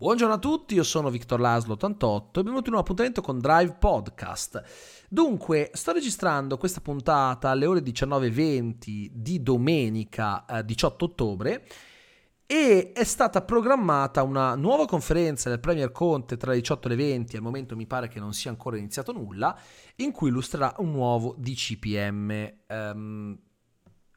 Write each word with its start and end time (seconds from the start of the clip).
Buongiorno 0.00 0.34
a 0.34 0.38
tutti, 0.38 0.74
io 0.74 0.84
sono 0.84 1.10
Victor 1.10 1.40
Laslo 1.40 1.72
88 1.72 2.38
e 2.38 2.42
benvenuti 2.44 2.68
in 2.68 2.74
un 2.76 2.82
appuntamento 2.82 3.20
con 3.20 3.40
Drive 3.40 3.78
Podcast. 3.80 4.62
Dunque, 5.08 5.70
sto 5.72 5.90
registrando 5.90 6.56
questa 6.56 6.80
puntata 6.80 7.50
alle 7.50 7.66
ore 7.66 7.80
19.20 7.80 9.08
di 9.10 9.42
domenica 9.42 10.44
eh, 10.46 10.64
18 10.64 11.04
ottobre 11.04 11.66
e 12.46 12.92
è 12.92 13.02
stata 13.02 13.42
programmata 13.42 14.22
una 14.22 14.54
nuova 14.54 14.86
conferenza 14.86 15.48
del 15.48 15.58
Premier 15.58 15.90
Conte 15.90 16.36
tra 16.36 16.52
le 16.52 16.58
18 16.58 16.86
e 16.86 16.90
le 16.90 16.96
20, 16.96 17.34
al 17.34 17.42
momento 17.42 17.74
mi 17.74 17.88
pare 17.88 18.06
che 18.06 18.20
non 18.20 18.32
sia 18.32 18.50
ancora 18.50 18.76
iniziato 18.76 19.10
nulla, 19.10 19.58
in 19.96 20.12
cui 20.12 20.28
illustrerà 20.28 20.76
un 20.78 20.92
nuovo 20.92 21.34
DCPM. 21.36 22.30
Um, 22.30 22.54
ehm, 22.68 23.38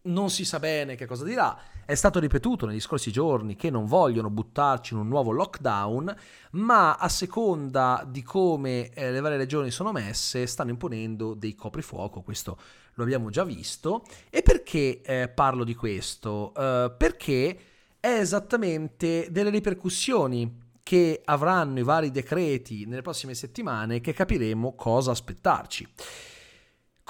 non 0.03 0.29
si 0.29 0.45
sa 0.45 0.59
bene 0.59 0.95
che 0.95 1.05
cosa 1.05 1.23
dirà. 1.23 1.57
È 1.85 1.95
stato 1.95 2.19
ripetuto 2.19 2.65
negli 2.65 2.79
scorsi 2.79 3.11
giorni 3.11 3.55
che 3.55 3.69
non 3.69 3.85
vogliono 3.85 4.29
buttarci 4.29 4.93
in 4.93 4.99
un 4.99 5.07
nuovo 5.07 5.31
lockdown, 5.31 6.15
ma 6.51 6.95
a 6.95 7.09
seconda 7.09 8.05
di 8.07 8.23
come 8.23 8.89
eh, 8.89 9.11
le 9.11 9.19
varie 9.19 9.37
regioni 9.37 9.71
sono 9.71 9.91
messe, 9.91 10.47
stanno 10.47 10.69
imponendo 10.69 11.33
dei 11.33 11.53
coprifuoco. 11.55 12.21
Questo 12.21 12.57
lo 12.93 13.03
abbiamo 13.03 13.29
già 13.29 13.43
visto. 13.43 14.05
E 14.29 14.41
perché 14.41 15.01
eh, 15.01 15.27
parlo 15.27 15.63
di 15.63 15.75
questo? 15.75 16.51
Uh, 16.55 16.95
perché 16.97 17.59
è 17.99 18.19
esattamente 18.19 19.27
delle 19.29 19.49
ripercussioni 19.49 20.59
che 20.83 21.21
avranno 21.25 21.79
i 21.79 21.83
vari 21.83 22.09
decreti 22.09 22.85
nelle 22.85 23.01
prossime 23.03 23.35
settimane 23.35 24.01
che 24.01 24.13
capiremo 24.13 24.73
cosa 24.75 25.11
aspettarci. 25.11 25.87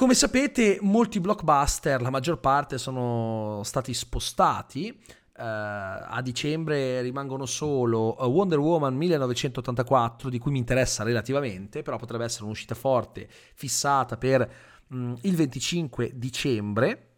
Come 0.01 0.15
sapete, 0.15 0.79
molti 0.81 1.19
blockbuster, 1.19 2.01
la 2.01 2.09
maggior 2.09 2.39
parte, 2.39 2.79
sono 2.79 3.61
stati 3.63 3.93
spostati. 3.93 4.99
Uh, 4.99 5.43
a 5.43 6.19
dicembre 6.23 7.01
rimangono 7.01 7.45
solo 7.45 8.17
eh, 8.17 8.25
Wonder 8.25 8.57
Woman 8.57 8.95
1984, 8.95 10.29
di 10.31 10.39
cui 10.39 10.49
mi 10.49 10.57
interessa 10.57 11.03
relativamente, 11.03 11.83
però 11.83 11.97
potrebbe 11.97 12.23
essere 12.23 12.45
un'uscita 12.45 12.73
forte, 12.73 13.29
fissata 13.53 14.17
per 14.17 14.51
um, 14.87 15.15
il 15.21 15.35
25 15.35 16.13
dicembre, 16.15 17.17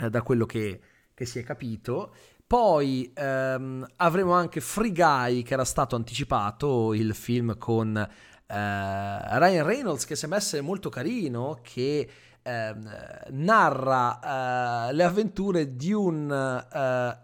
uh, 0.00 0.08
da 0.08 0.22
quello 0.22 0.46
che, 0.46 0.80
che, 1.12 1.26
si 1.26 1.40
è 1.40 1.42
capito. 1.42 2.14
Poi 2.46 3.12
um, 3.16 3.84
avremo 3.96 4.34
anche 4.34 4.60
Free 4.60 4.92
Guy, 4.92 5.42
che 5.42 5.54
era 5.54 5.64
stato 5.64 5.96
anticipato, 5.96 6.94
il 6.94 7.12
film 7.12 7.58
con 7.58 8.08
Ryan 8.54 9.66
Reynolds 9.66 10.04
che 10.04 10.16
sembra 10.16 10.38
essere 10.38 10.62
molto 10.62 10.88
carino, 10.88 11.58
che 11.62 12.08
uh, 12.44 13.30
narra 13.30 14.88
uh, 14.88 14.94
le 14.94 15.04
avventure 15.04 15.74
di 15.76 15.92
un 15.92 16.26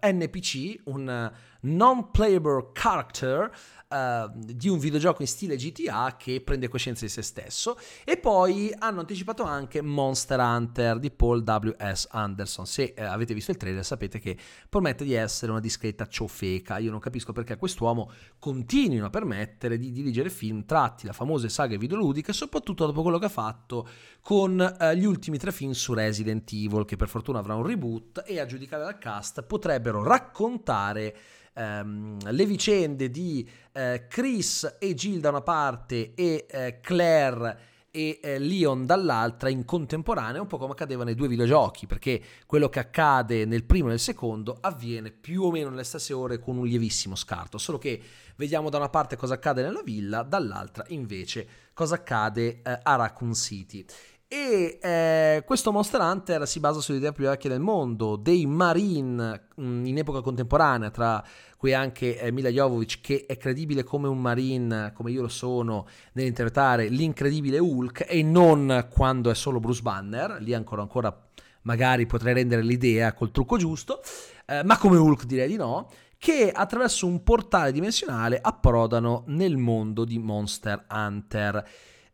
NPC, 0.03 0.81
un 0.85 1.31
non-playable 1.61 2.71
character, 2.73 3.51
uh, 3.89 4.31
di 4.35 4.69
un 4.69 4.79
videogioco 4.79 5.23
in 5.23 5.29
stile 5.29 5.57
GTA 5.57 6.17
che 6.17 6.41
prende 6.41 6.69
coscienza 6.69 7.05
di 7.05 7.11
se 7.11 7.23
stesso. 7.23 7.79
E 8.05 8.17
poi 8.17 8.73
hanno 8.79 9.01
anticipato 9.01 9.43
anche 9.43 9.83
Monster 9.83 10.39
Hunter 10.39 10.99
di 10.99 11.11
Paul 11.11 11.43
W.S. 11.43 12.09
Anderson. 12.11 12.67
Se 12.67 12.95
eh, 12.97 13.03
avete 13.03 13.35
visto 13.35 13.51
il 13.51 13.57
trailer 13.57 13.85
sapete 13.85 14.19
che 14.19 14.37
promette 14.69 15.05
di 15.05 15.15
essere 15.15 15.51
una 15.51 15.61
discreta 15.61 16.07
ciofeca. 16.07 16.79
Io 16.79 16.91
non 16.91 17.01
capisco 17.01 17.33
perché 17.33 17.57
quest'uomo 17.57 18.11
continuino 18.39 19.07
a 19.07 19.11
permettere 19.11 19.79
di 19.79 19.93
dirigere 19.93 20.31
film 20.31 20.65
tratti 20.65 21.07
da 21.07 21.13
famose 21.13 21.49
saghe 21.49 21.79
videoludiche 21.79 22.33
soprattutto 22.33 22.87
dopo 22.87 23.03
quello 23.03 23.19
che 23.19 23.27
ha 23.27 23.31
fatto 23.31 23.89
con 24.23 24.61
eh, 24.61 24.97
gli 24.97 25.05
ultimi 25.11 25.39
tre 25.39 25.53
film 25.53 25.73
su 25.73 25.93
Resident 25.93 26.51
Evil 26.53 26.85
che 26.85 26.97
per 26.97 27.09
fortuna 27.09 27.41
avrà 27.41 27.55
un 27.55 27.67
reboot 27.67 28.23
e 28.25 28.39
a 28.39 28.47
giudicare 28.47 28.85
dal 28.85 28.99
cast 28.99 29.43
potrebbero 29.43 30.03
raccontare 30.03 31.17
ehm, 31.53 32.31
le 32.31 32.47
vicende 32.47 33.11
di 33.11 33.49
eh, 33.73 34.07
Chris 34.09 34.77
e 34.79 34.95
Jill 34.95 35.19
da 35.19 35.31
una 35.31 35.43
parte 35.43 36.15
e 36.15 36.47
eh, 36.49 36.79
Claire 36.81 37.69
e 37.91 38.21
eh, 38.23 38.39
Leon 38.39 38.87
dall'altra 38.87 39.49
in 39.49 39.65
contemporanea, 39.65 40.41
un 40.41 40.47
po' 40.47 40.59
come 40.59 40.73
accadeva 40.73 41.03
nei 41.03 41.17
due 41.17 41.27
videogiochi, 41.27 41.87
perché 41.87 42.23
quello 42.47 42.69
che 42.69 42.79
accade 42.79 43.45
nel 43.45 43.65
primo 43.65 43.89
e 43.89 43.91
nel 43.91 43.99
secondo 43.99 44.57
avviene 44.61 45.11
più 45.11 45.43
o 45.43 45.51
meno 45.51 45.71
nelle 45.71 45.83
stesse 45.83 46.13
ore 46.13 46.39
con 46.39 46.57
un 46.57 46.67
lievissimo 46.67 47.17
scarto, 47.17 47.59
solo 47.59 47.79
che 47.79 48.01
vediamo 48.37 48.71
da 48.71 48.79
una 48.79 48.89
parte 48.89 49.17
cosa 49.17 49.35
accade 49.35 49.63
nella 49.63 49.83
villa, 49.83 50.23
dall'altra 50.23 50.85
invece 50.89 51.49
cosa 51.75 51.97
accade 51.97 52.63
eh, 52.63 52.79
a 52.81 52.95
Raccoon 52.95 53.35
City. 53.35 53.85
E 54.33 54.79
eh, 54.81 55.43
questo 55.45 55.73
Monster 55.73 56.01
Hunter 56.01 56.47
si 56.47 56.61
basa 56.61 56.81
sull'idea 56.81 57.11
più 57.11 57.25
vecchia 57.25 57.51
del 57.51 57.59
mondo, 57.59 58.15
dei 58.15 58.47
Marine 58.47 59.49
mm, 59.61 59.85
in 59.87 59.99
epoca 59.99 60.21
contemporanea, 60.21 60.91
tra 60.91 61.21
cui 61.57 61.75
anche 61.75 62.17
eh, 62.17 62.31
Mila 62.31 62.49
Jovovich, 62.49 63.01
che 63.01 63.25
è 63.27 63.37
credibile 63.37 63.83
come 63.83 64.07
un 64.07 64.21
Marine, 64.21 64.93
come 64.95 65.11
io 65.11 65.23
lo 65.23 65.29
sono, 65.29 65.89
nell'interpretare 66.13 66.87
l'incredibile 66.87 67.59
Hulk, 67.59 68.07
e 68.09 68.23
non 68.23 68.87
quando 68.89 69.31
è 69.31 69.35
solo 69.35 69.59
Bruce 69.59 69.83
Banner, 69.83 70.37
lì 70.39 70.55
ancora 70.55 70.83
ancora 70.83 71.27
magari 71.63 72.07
potrei 72.07 72.35
rendere 72.35 72.63
l'idea 72.63 73.13
col 73.15 73.33
trucco 73.33 73.57
giusto, 73.57 74.01
eh, 74.47 74.63
ma 74.63 74.79
come 74.79 74.97
Hulk 74.97 75.25
direi 75.25 75.49
di 75.49 75.57
no, 75.57 75.91
che 76.19 76.53
attraverso 76.53 77.05
un 77.05 77.25
portale 77.25 77.73
dimensionale 77.73 78.39
approdano 78.41 79.25
nel 79.27 79.57
mondo 79.57 80.05
di 80.05 80.21
Monster 80.21 80.85
Hunter 80.89 81.69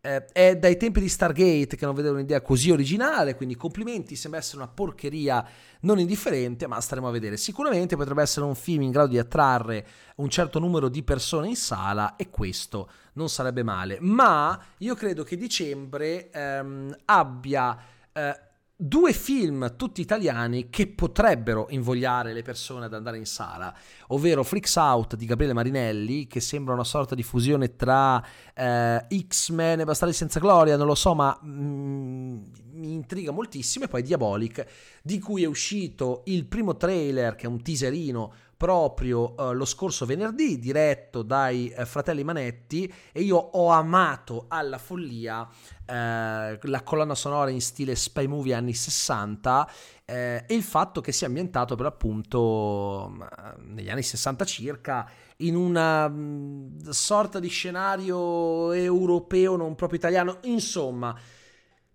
eh, 0.06 0.24
è 0.26 0.56
dai 0.56 0.76
tempi 0.76 1.00
di 1.00 1.08
Stargate 1.08 1.74
che 1.76 1.84
non 1.84 1.94
vedevo 1.94 2.14
un'idea 2.14 2.40
così 2.40 2.70
originale, 2.70 3.34
quindi 3.34 3.56
complimenti, 3.56 4.14
sembra 4.14 4.38
essere 4.38 4.58
una 4.58 4.68
porcheria 4.68 5.44
non 5.80 5.98
indifferente, 5.98 6.68
ma 6.68 6.80
staremo 6.80 7.08
a 7.08 7.10
vedere. 7.10 7.36
Sicuramente 7.36 7.96
potrebbe 7.96 8.22
essere 8.22 8.46
un 8.46 8.54
film 8.54 8.82
in 8.82 8.92
grado 8.92 9.08
di 9.08 9.18
attrarre 9.18 9.86
un 10.16 10.30
certo 10.30 10.60
numero 10.60 10.88
di 10.88 11.02
persone 11.02 11.48
in 11.48 11.56
sala 11.56 12.14
e 12.14 12.30
questo 12.30 12.88
non 13.14 13.28
sarebbe 13.28 13.64
male, 13.64 13.98
ma 14.00 14.58
io 14.78 14.94
credo 14.94 15.24
che 15.24 15.36
dicembre 15.36 16.30
ehm, 16.30 16.96
abbia 17.06 17.76
eh, 18.12 18.40
due 18.78 19.14
film 19.14 19.74
tutti 19.74 20.02
italiani 20.02 20.68
che 20.68 20.86
potrebbero 20.86 21.66
invogliare 21.70 22.34
le 22.34 22.42
persone 22.42 22.84
ad 22.84 22.92
andare 22.92 23.16
in 23.16 23.24
sala, 23.24 23.74
ovvero 24.08 24.42
Freaks 24.42 24.76
Out 24.76 25.16
di 25.16 25.24
Gabriele 25.24 25.54
Marinelli, 25.54 26.26
che 26.26 26.40
sembra 26.40 26.74
una 26.74 26.84
sorta 26.84 27.14
di 27.14 27.22
fusione 27.22 27.74
tra 27.74 28.22
eh, 28.54 29.06
X-Men 29.26 29.80
e 29.80 29.84
Bastardi 29.84 30.14
senza 30.14 30.40
gloria, 30.40 30.76
non 30.76 30.86
lo 30.86 30.94
so, 30.94 31.14
ma 31.14 31.38
mm, 31.42 32.38
mi 32.74 32.92
intriga 32.92 33.32
moltissimo, 33.32 33.86
e 33.86 33.88
poi 33.88 34.02
Diabolic, 34.02 34.66
di 35.02 35.18
cui 35.20 35.42
è 35.42 35.46
uscito 35.46 36.22
il 36.26 36.44
primo 36.44 36.76
trailer, 36.76 37.34
che 37.34 37.46
è 37.46 37.48
un 37.48 37.62
teaserino 37.62 38.32
proprio 38.56 39.34
uh, 39.36 39.52
lo 39.52 39.66
scorso 39.66 40.06
venerdì, 40.06 40.58
diretto 40.58 41.22
dai 41.22 41.72
uh, 41.76 41.84
fratelli 41.84 42.24
Manetti, 42.24 42.92
e 43.12 43.20
io 43.20 43.36
ho 43.36 43.68
amato 43.68 44.46
alla 44.48 44.78
follia 44.78 45.42
uh, 45.42 45.48
la 45.86 46.82
colonna 46.82 47.14
sonora 47.14 47.50
in 47.50 47.60
stile 47.60 47.94
spy 47.94 48.26
movie 48.26 48.54
anni 48.54 48.72
60 48.72 49.70
e 50.08 50.44
il 50.48 50.62
fatto 50.62 51.00
che 51.00 51.10
sia 51.10 51.26
ambientato 51.26 51.74
per 51.74 51.86
appunto 51.86 53.12
negli 53.58 53.90
anni 53.90 54.04
60 54.04 54.44
circa 54.44 55.10
in 55.38 55.56
una 55.56 56.08
mm, 56.08 56.90
sorta 56.90 57.40
di 57.40 57.48
scenario 57.48 58.70
europeo 58.70 59.56
non 59.56 59.74
proprio 59.74 59.98
italiano, 59.98 60.38
insomma. 60.42 61.18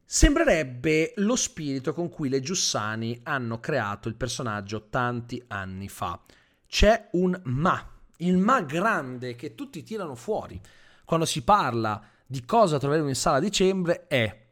Sembrerebbe 0.03 1.13
lo 1.17 1.37
spirito 1.37 1.93
con 1.93 2.09
cui 2.09 2.27
le 2.27 2.41
Giussani 2.41 3.21
hanno 3.23 3.61
creato 3.61 4.09
il 4.09 4.15
personaggio 4.15 4.89
tanti 4.89 5.41
anni 5.47 5.87
fa 5.87 6.19
c'è 6.71 7.09
un 7.11 7.37
ma, 7.43 7.85
il 8.17 8.37
ma 8.37 8.61
grande 8.61 9.35
che 9.35 9.55
tutti 9.55 9.83
tirano 9.83 10.15
fuori. 10.15 10.57
Quando 11.03 11.25
si 11.25 11.43
parla 11.43 12.01
di 12.25 12.45
cosa 12.45 12.79
troveremo 12.79 13.09
in 13.09 13.15
sala 13.15 13.37
a 13.37 13.39
dicembre 13.41 14.07
è 14.07 14.47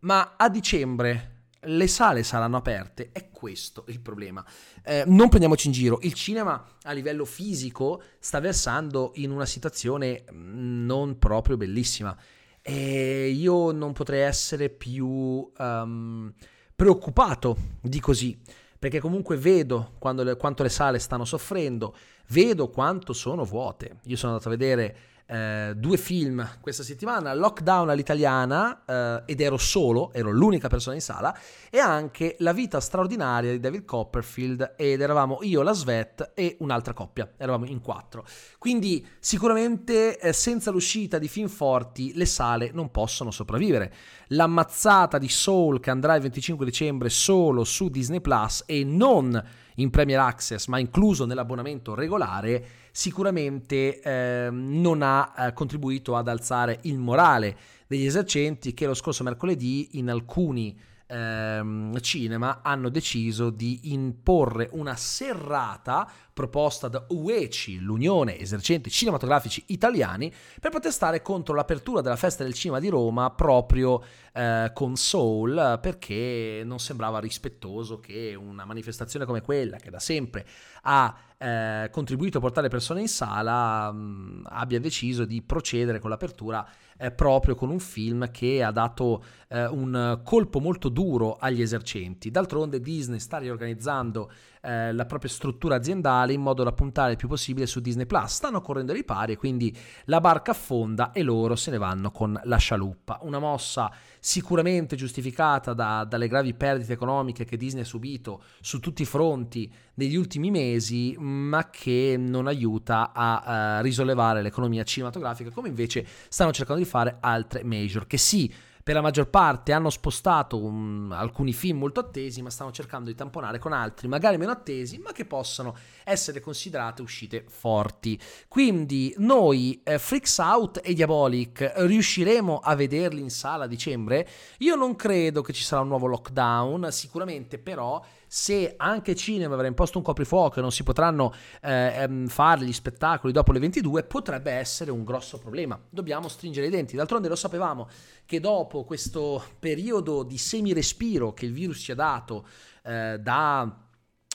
ma 0.00 0.34
a 0.36 0.48
dicembre 0.48 1.32
le 1.62 1.88
sale 1.88 2.22
saranno 2.22 2.56
aperte, 2.56 3.08
è 3.10 3.30
questo 3.30 3.84
il 3.88 3.98
problema. 3.98 4.46
Eh, 4.84 5.02
non 5.08 5.28
prendiamoci 5.28 5.66
in 5.66 5.72
giro, 5.72 5.98
il 6.02 6.14
cinema 6.14 6.64
a 6.82 6.92
livello 6.92 7.24
fisico 7.24 8.00
sta 8.20 8.38
versando 8.38 9.10
in 9.16 9.32
una 9.32 9.44
situazione 9.44 10.22
mm, 10.32 10.84
non 10.84 11.18
proprio 11.18 11.56
bellissima. 11.56 12.16
E 12.62 13.28
io 13.28 13.72
non 13.72 13.92
potrei 13.92 14.20
essere 14.20 14.68
più 14.68 15.50
um, 15.58 16.32
preoccupato 16.76 17.56
di 17.80 17.98
così 17.98 18.40
perché 18.78 19.00
comunque 19.00 19.36
vedo 19.36 19.92
le, 20.00 20.36
quanto 20.36 20.62
le 20.62 20.68
sale 20.68 20.98
stanno 20.98 21.24
soffrendo, 21.24 21.94
vedo 22.28 22.68
quanto 22.68 23.12
sono 23.12 23.44
vuote. 23.44 23.98
Io 24.04 24.16
sono 24.16 24.32
andato 24.32 24.48
a 24.48 24.56
vedere 24.56 24.96
eh, 25.26 25.72
due 25.76 25.96
film 25.96 26.48
questa 26.60 26.82
settimana, 26.82 27.34
Lockdown 27.34 27.90
all'italiana, 27.90 28.84
eh, 28.84 29.22
ed 29.26 29.40
ero 29.40 29.56
solo, 29.56 30.12
ero 30.12 30.30
l'unica 30.30 30.68
persona 30.68 30.94
in 30.94 31.00
sala, 31.00 31.36
e 31.70 31.78
anche 31.78 32.36
La 32.38 32.52
vita 32.52 32.80
straordinaria 32.80 33.50
di 33.50 33.60
David 33.60 33.84
Copperfield, 33.84 34.74
ed 34.76 35.00
eravamo 35.00 35.38
io, 35.42 35.62
la 35.62 35.72
Svet 35.72 36.32
e 36.34 36.56
un'altra 36.60 36.92
coppia, 36.92 37.32
eravamo 37.36 37.66
in 37.66 37.80
quattro. 37.80 38.24
Quindi 38.58 39.06
sicuramente 39.18 40.18
eh, 40.18 40.32
senza 40.32 40.70
l'uscita 40.70 41.18
di 41.18 41.28
film 41.28 41.48
forti 41.48 42.12
le 42.14 42.26
sale 42.26 42.70
non 42.72 42.90
possono 42.90 43.30
sopravvivere. 43.30 43.92
L'ammazzata 44.28 45.18
di 45.18 45.28
Soul 45.28 45.80
che 45.80 45.90
andrà 45.90 46.14
il 46.14 46.22
25 46.22 46.64
dicembre 46.64 47.08
solo 47.08 47.64
su 47.64 47.88
Disney 47.88 48.20
Plus 48.20 48.62
e 48.66 48.84
non 48.84 49.64
in 49.76 49.90
Premier 49.90 50.20
Access, 50.20 50.66
ma 50.66 50.78
incluso 50.78 51.24
nell'abbonamento 51.24 51.94
regolare, 51.94 52.64
sicuramente 52.90 54.00
eh, 54.00 54.48
non 54.50 55.02
ha 55.02 55.34
eh, 55.36 55.52
contribuito 55.52 56.16
ad 56.16 56.28
alzare 56.28 56.78
il 56.82 56.98
morale 56.98 57.56
degli 57.86 58.06
esercenti 58.06 58.74
che 58.74 58.86
lo 58.86 58.94
scorso 58.94 59.22
mercoledì 59.22 59.98
in 59.98 60.10
alcuni 60.10 60.76
ehm, 61.06 61.98
cinema 62.00 62.60
hanno 62.62 62.88
deciso 62.88 63.50
di 63.50 63.92
imporre 63.92 64.68
una 64.72 64.96
serrata 64.96 66.10
proposta 66.36 66.88
da 66.88 67.02
UECI, 67.08 67.78
l'Unione 67.78 68.38
Esercenti 68.38 68.90
Cinematografici 68.90 69.64
Italiani, 69.68 70.30
per 70.60 70.70
protestare 70.70 71.22
contro 71.22 71.54
l'apertura 71.54 72.02
della 72.02 72.16
Festa 72.16 72.44
del 72.44 72.52
Cinema 72.52 72.78
di 72.78 72.90
Roma 72.90 73.30
proprio 73.30 74.02
eh, 74.34 74.70
con 74.74 74.96
Soul, 74.96 75.78
perché 75.80 76.60
non 76.62 76.78
sembrava 76.78 77.20
rispettoso 77.20 78.00
che 78.00 78.34
una 78.34 78.66
manifestazione 78.66 79.24
come 79.24 79.40
quella, 79.40 79.78
che 79.78 79.88
da 79.88 79.98
sempre 79.98 80.46
ha 80.82 81.16
eh, 81.38 81.88
contribuito 81.90 82.36
a 82.36 82.40
portare 82.42 82.68
persone 82.68 83.00
in 83.00 83.08
sala, 83.08 83.90
mh, 83.90 83.98
mm, 83.98 84.44
abbia 84.48 84.78
deciso 84.78 85.24
di 85.24 85.40
procedere 85.40 86.00
con 86.00 86.10
l'apertura 86.10 86.66
eh, 86.98 87.10
proprio 87.10 87.54
con 87.54 87.70
un 87.70 87.78
film 87.78 88.30
che 88.30 88.62
ha 88.62 88.70
dato 88.70 89.22
eh, 89.48 89.66
un 89.66 90.20
colpo 90.24 90.60
molto 90.60 90.88
duro 90.88 91.36
agli 91.36 91.60
esercenti. 91.60 92.30
D'altronde 92.30 92.80
Disney 92.80 93.20
sta 93.20 93.38
riorganizzando 93.38 94.30
eh, 94.62 94.92
la 94.92 95.04
propria 95.04 95.30
struttura 95.30 95.76
aziendale 95.76 96.25
in 96.32 96.40
modo 96.40 96.62
da 96.62 96.72
puntare 96.72 97.12
il 97.12 97.16
più 97.16 97.28
possibile 97.28 97.66
su 97.66 97.80
Disney 97.80 98.06
Plus. 98.06 98.32
Stanno 98.32 98.60
correndo 98.60 98.92
ai 98.92 99.04
pari 99.04 99.32
e 99.32 99.36
quindi 99.36 99.76
la 100.04 100.20
barca 100.20 100.52
affonda 100.52 101.12
e 101.12 101.22
loro 101.22 101.56
se 101.56 101.70
ne 101.70 101.78
vanno 101.78 102.10
con 102.10 102.38
la 102.44 102.56
scialuppa. 102.56 103.20
Una 103.22 103.38
mossa 103.38 103.90
sicuramente 104.18 104.96
giustificata 104.96 105.72
da, 105.72 106.04
dalle 106.04 106.28
gravi 106.28 106.54
perdite 106.54 106.92
economiche 106.92 107.44
che 107.44 107.56
Disney 107.56 107.82
ha 107.82 107.86
subito 107.86 108.42
su 108.60 108.80
tutti 108.80 109.02
i 109.02 109.06
fronti 109.06 109.72
negli 109.94 110.16
ultimi 110.16 110.50
mesi, 110.50 111.14
ma 111.18 111.70
che 111.70 112.16
non 112.18 112.46
aiuta 112.46 113.12
a 113.14 113.78
uh, 113.78 113.82
risollevare 113.82 114.42
l'economia 114.42 114.82
cinematografica 114.82 115.50
come 115.50 115.68
invece 115.68 116.06
stanno 116.28 116.52
cercando 116.52 116.82
di 116.82 116.88
fare 116.88 117.18
altre 117.20 117.64
major 117.64 118.06
che 118.06 118.18
sì 118.18 118.52
per 118.86 118.94
la 118.94 119.00
maggior 119.00 119.28
parte 119.28 119.72
hanno 119.72 119.90
spostato 119.90 120.62
um, 120.62 121.10
alcuni 121.10 121.52
film 121.52 121.78
molto 121.78 121.98
attesi, 121.98 122.40
ma 122.40 122.50
stanno 122.50 122.70
cercando 122.70 123.10
di 123.10 123.16
tamponare 123.16 123.58
con 123.58 123.72
altri, 123.72 124.06
magari 124.06 124.36
meno 124.36 124.52
attesi, 124.52 124.98
ma 124.98 125.10
che 125.10 125.24
possano 125.24 125.74
essere 126.04 126.38
considerate 126.38 127.02
uscite 127.02 127.44
forti. 127.48 128.16
Quindi 128.46 129.12
noi, 129.18 129.80
eh, 129.82 129.98
Freaks 129.98 130.38
Out 130.38 130.80
e 130.84 130.94
Diabolic, 130.94 131.72
riusciremo 131.78 132.60
a 132.62 132.76
vederli 132.76 133.20
in 133.20 133.30
sala 133.30 133.64
a 133.64 133.66
dicembre? 133.66 134.28
Io 134.58 134.76
non 134.76 134.94
credo 134.94 135.42
che 135.42 135.52
ci 135.52 135.64
sarà 135.64 135.82
un 135.82 135.88
nuovo 135.88 136.06
lockdown, 136.06 136.86
sicuramente 136.92 137.58
però 137.58 138.00
se 138.26 138.74
anche 138.76 139.14
cinema 139.14 139.54
avrà 139.54 139.66
imposto 139.66 139.98
un 139.98 140.04
coprifuoco 140.04 140.58
e 140.58 140.62
non 140.62 140.72
si 140.72 140.82
potranno 140.82 141.32
eh, 141.62 141.92
ehm, 141.96 142.26
fare 142.26 142.64
gli 142.64 142.72
spettacoli 142.72 143.32
dopo 143.32 143.52
le 143.52 143.58
22, 143.60 144.04
potrebbe 144.04 144.52
essere 144.52 144.90
un 144.90 145.04
grosso 145.04 145.38
problema. 145.38 145.80
Dobbiamo 145.88 146.28
stringere 146.28 146.66
i 146.66 146.70
denti. 146.70 146.96
D'altronde 146.96 147.28
lo 147.28 147.36
sapevamo 147.36 147.88
che 148.24 148.40
dopo 148.40 148.84
questo 148.84 149.42
periodo 149.58 150.22
di 150.22 150.38
semirespiro 150.38 151.32
che 151.32 151.46
il 151.46 151.52
virus 151.52 151.78
ci 151.78 151.92
ha 151.92 151.94
dato 151.94 152.46
eh, 152.84 153.18
da 153.20 153.84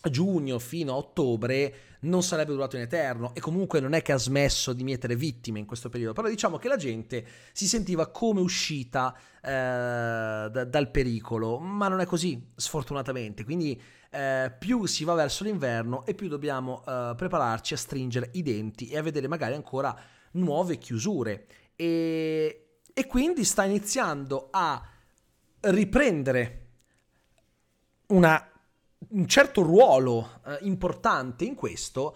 giugno 0.10 0.58
fino 0.60 0.94
a 0.94 0.98
ottobre 0.98 1.91
non 2.02 2.24
sarebbe 2.24 2.52
durato 2.52 2.76
in 2.76 2.84
eterno 2.84 3.34
e 3.36 3.40
comunque 3.40 3.80
non 3.80 3.94
è 3.94 4.02
che 4.02 4.12
ha 4.12 4.18
smesso 4.18 4.74
di 4.74 4.84
mietere 4.84 5.16
vittime 5.16 5.60
in 5.60 5.66
questo 5.66 5.90
periodo, 5.90 6.14
però 6.14 6.28
diciamo 6.28 6.58
che 6.58 6.68
la 6.68 6.78
gente 6.78 7.26
si 7.52 7.68
sentiva 7.68 8.08
come 8.08 8.40
uscita 8.40 9.16
eh, 9.42 9.50
da, 9.50 10.66
dal 10.66 10.90
pericolo, 10.90 11.60
ma 11.60 11.88
non 11.88 12.00
è 12.00 12.06
così 12.06 12.52
sfortunatamente, 12.56 13.44
quindi 13.44 13.80
eh, 14.10 14.54
più 14.58 14.86
si 14.86 15.04
va 15.04 15.14
verso 15.14 15.44
l'inverno 15.44 16.06
e 16.06 16.14
più 16.14 16.28
dobbiamo 16.28 16.84
eh, 16.86 17.14
prepararci 17.16 17.74
a 17.74 17.78
stringere 17.78 18.30
i 18.34 18.42
denti 18.42 18.90
e 18.90 18.98
a 18.98 19.02
vedere 19.02 19.28
magari 19.28 19.54
ancora 19.54 19.96
nuove 20.32 20.78
chiusure. 20.78 21.46
E, 21.76 22.80
e 22.94 23.08
quindi 23.08 23.44
sta 23.44 23.64
iniziando 23.64 24.50
a 24.52 24.86
riprendere 25.62 26.58
una 28.08 28.51
un 29.10 29.28
certo 29.28 29.62
ruolo 29.62 30.42
eh, 30.46 30.60
importante 30.62 31.46
in 31.46 31.56
questo 31.56 32.16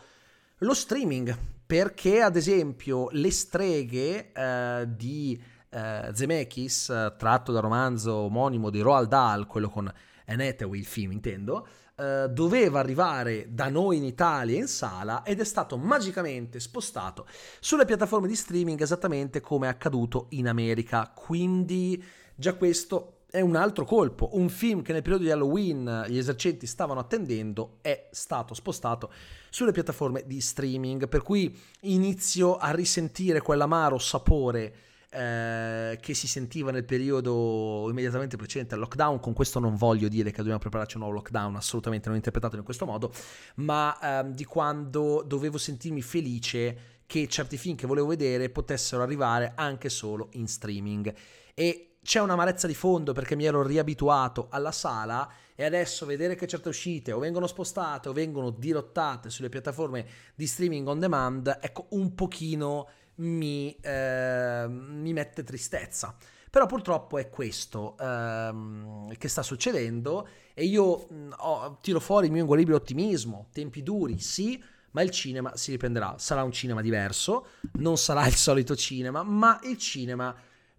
lo 0.59 0.73
streaming, 0.73 1.37
perché 1.65 2.21
ad 2.21 2.35
esempio 2.35 3.09
le 3.11 3.31
streghe 3.31 4.31
eh, 4.31 4.87
di 4.95 5.41
eh, 5.69 6.09
Zemeckis, 6.13 6.89
eh, 6.89 7.13
tratto 7.17 7.51
dal 7.51 7.61
romanzo 7.61 8.13
omonimo 8.13 8.69
di 8.69 8.79
Roald 8.79 9.09
Dahl, 9.09 9.47
quello 9.47 9.69
con 9.69 9.91
Anne 10.27 10.55
il 10.57 10.85
film 10.85 11.11
intendo, 11.11 11.67
eh, 11.97 12.27
doveva 12.29 12.79
arrivare 12.79 13.47
da 13.49 13.69
noi 13.69 13.97
in 13.97 14.03
Italia 14.03 14.57
in 14.57 14.67
sala 14.67 15.23
ed 15.23 15.39
è 15.39 15.43
stato 15.43 15.77
magicamente 15.77 16.59
spostato 16.59 17.27
sulle 17.59 17.85
piattaforme 17.85 18.27
di 18.27 18.35
streaming 18.35 18.81
esattamente 18.81 19.39
come 19.39 19.67
è 19.67 19.69
accaduto 19.69 20.27
in 20.29 20.47
America. 20.47 21.11
Quindi 21.13 22.03
già 22.35 22.53
questo 22.53 23.25
è 23.30 23.42
un 23.42 23.56
altro 23.56 23.86
colpo. 23.86 24.30
Un 24.33 24.50
film 24.50 24.81
che 24.81 24.94
nel 24.94 25.01
periodo 25.01 25.24
di 25.24 25.31
Halloween 25.31 26.06
gli 26.07 26.18
esercenti 26.18 26.68
stavano 26.68 27.00
attendendo 27.00 27.77
è 27.81 28.07
stato 28.12 28.54
spostato 28.54 29.12
sulle 29.50 29.72
piattaforme 29.72 30.24
di 30.25 30.39
streaming, 30.42 31.07
per 31.07 31.22
cui 31.22 31.57
inizio 31.81 32.57
a 32.57 32.72
risentire 32.72 33.42
quell'amaro 33.42 33.98
sapore 33.98 34.75
eh, 35.16 35.98
che 36.01 36.13
si 36.13 36.27
sentiva 36.27 36.72
nel 36.72 36.83
periodo 36.83 37.88
immediatamente 37.89 38.36
precedente 38.36 38.74
al 38.74 38.81
lockdown. 38.81 39.19
Con 39.19 39.33
questo 39.33 39.60
non 39.60 39.75
voglio 39.75 40.10
dire 40.10 40.31
che 40.31 40.38
dobbiamo 40.38 40.60
prepararci 40.60 40.95
a 40.95 40.98
un 41.00 41.06
nuovo 41.06 41.19
lockdown, 41.19 41.56
assolutamente 41.56 42.07
non 42.07 42.18
interpretato 42.18 42.57
in 42.57 42.63
questo 42.63 42.86
modo, 42.86 43.12
ma 43.56 43.98
eh, 44.00 44.31
di 44.33 44.44
quando 44.44 45.24
dovevo 45.25 45.57
sentirmi 45.57 46.01
felice 46.01 46.77
che 47.06 47.27
certi 47.27 47.57
film 47.57 47.75
che 47.75 47.88
volevo 47.88 48.07
vedere 48.07 48.50
potessero 48.50 49.04
arrivare 49.04 49.54
anche 49.56 49.89
solo 49.89 50.30
in 50.33 50.48
streaming. 50.48 51.13
E 51.54 51.94
c'è 52.05 52.19
un'amarezza 52.19 52.67
di 52.67 52.75
fondo 52.75 53.13
perché 53.13 53.35
mi 53.35 53.45
ero 53.45 53.63
riabituato 53.63 54.45
alla 54.51 54.71
sala 54.71 55.27
e 55.55 55.65
adesso 55.65 56.05
vedere 56.05 56.35
che 56.35 56.45
certe 56.45 56.69
uscite 56.69 57.11
o 57.11 57.17
vengono 57.17 57.47
spostate 57.47 58.09
o 58.09 58.13
vengono 58.13 58.51
dirottate 58.51 59.31
sulle 59.31 59.49
piattaforme 59.49 60.05
di 60.35 60.45
streaming 60.45 60.87
on 60.87 60.99
demand, 60.99 61.57
ecco, 61.59 61.87
un 61.89 62.13
pochino 62.13 62.87
mi, 63.15 63.75
eh, 63.81 64.67
mi 64.69 65.13
mette 65.13 65.43
tristezza. 65.43 66.15
Però 66.51 66.67
purtroppo 66.67 67.17
è 67.17 67.27
questo 67.29 67.97
ehm, 67.99 69.17
che 69.17 69.27
sta 69.27 69.41
succedendo 69.41 70.27
e 70.53 70.63
io 70.63 71.07
mh, 71.09 71.33
ho, 71.37 71.79
tiro 71.81 71.99
fuori 71.99 72.27
il 72.27 72.31
mio 72.31 72.41
inguaribile 72.41 72.75
ottimismo, 72.75 73.47
tempi 73.51 73.81
duri, 73.81 74.19
sì, 74.19 74.63
ma 74.91 75.01
il 75.01 75.09
cinema 75.09 75.55
si 75.55 75.71
riprenderà, 75.71 76.15
sarà 76.19 76.43
un 76.43 76.51
cinema 76.51 76.81
diverso, 76.81 77.47
non 77.79 77.97
sarà 77.97 78.27
il 78.27 78.35
solito 78.35 78.75
cinema, 78.75 79.23
ma 79.23 79.59
il 79.63 79.77
cinema 79.79 80.33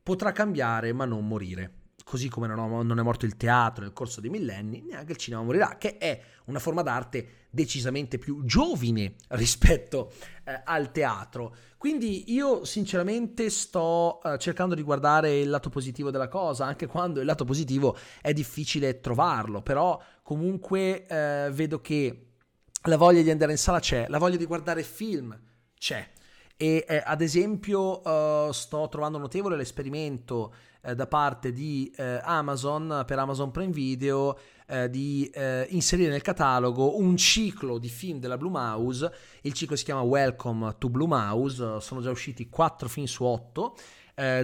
potrà 0.07 0.31
cambiare 0.31 0.93
ma 0.93 1.05
non 1.05 1.27
morire. 1.27 1.73
Così 2.05 2.29
come 2.29 2.47
non 2.47 2.97
è 2.97 3.03
morto 3.03 3.27
il 3.27 3.37
teatro 3.37 3.83
nel 3.83 3.93
corso 3.93 4.21
dei 4.21 4.31
millenni, 4.31 4.81
neanche 4.83 5.11
il 5.11 5.19
cinema 5.19 5.43
morirà, 5.43 5.77
che 5.77 5.99
è 5.99 6.23
una 6.45 6.61
forma 6.61 6.83
d'arte 6.83 7.47
decisamente 7.51 8.17
più 8.17 8.45
giovine 8.45 9.17
rispetto 9.31 10.13
eh, 10.45 10.61
al 10.65 10.93
teatro. 10.93 11.57
Quindi 11.77 12.33
io 12.33 12.65
sinceramente 12.65 13.51
sto 13.51 14.21
eh, 14.23 14.39
cercando 14.39 14.77
di 14.77 14.83
guardare 14.83 15.41
il 15.41 15.51
lato 15.51 15.71
positivo 15.71 16.13
della 16.13 16.29
cosa, 16.29 16.67
anche 16.67 16.87
quando 16.87 17.19
il 17.19 17.27
lato 17.27 17.45
positivo 17.45 17.99
è 18.23 18.33
difficile 18.33 19.01
trovarlo, 19.01 19.61
però 19.61 20.01
comunque 20.23 21.05
eh, 21.07 21.51
vedo 21.51 21.81
che 21.81 22.29
la 22.83 22.97
voglia 22.97 23.23
di 23.23 23.31
andare 23.33 23.51
in 23.51 23.59
sala 23.59 23.81
c'è, 23.81 24.07
la 24.09 24.19
voglia 24.19 24.37
di 24.37 24.47
guardare 24.47 24.85
film 24.85 25.37
c'è 25.77 26.09
e 26.57 26.85
eh, 26.89 27.03
ad 27.05 27.21
esempio 27.21 28.01
uh, 28.01 28.51
sto 28.53 28.89
trovando 28.89 29.19
notevole 29.19 29.57
l'esperimento 29.57 30.53
eh, 30.87 30.95
da 30.95 31.09
parte 31.09 31.53
di 31.53 31.93
eh, 31.97 32.21
Amazon 32.23 33.03
per 33.05 33.19
Amazon 33.19 33.51
Prime 33.51 33.73
Video 33.73 34.39
eh, 34.69 34.89
di 34.89 35.29
eh, 35.35 35.67
inserire 35.71 36.11
nel 36.11 36.23
catalogo 36.23 36.97
un 36.99 37.17
ciclo 37.17 37.79
di 37.79 37.89
film 37.89 38.21
della 38.21 38.37
Blue 38.37 38.51
Mouse. 38.51 39.13
Il 39.43 39.53
ciclo 39.53 39.75
si 39.75 39.85
chiama 39.85 40.03
Welcome 40.03 40.77
to 40.79 40.89
Blue 40.89 41.09
Mouse. 41.09 41.81
Sono 41.81 42.01
già 42.01 42.11
usciti 42.11 42.49
4 42.49 42.89
film 42.89 43.07
su 43.07 43.25
8 43.25 43.77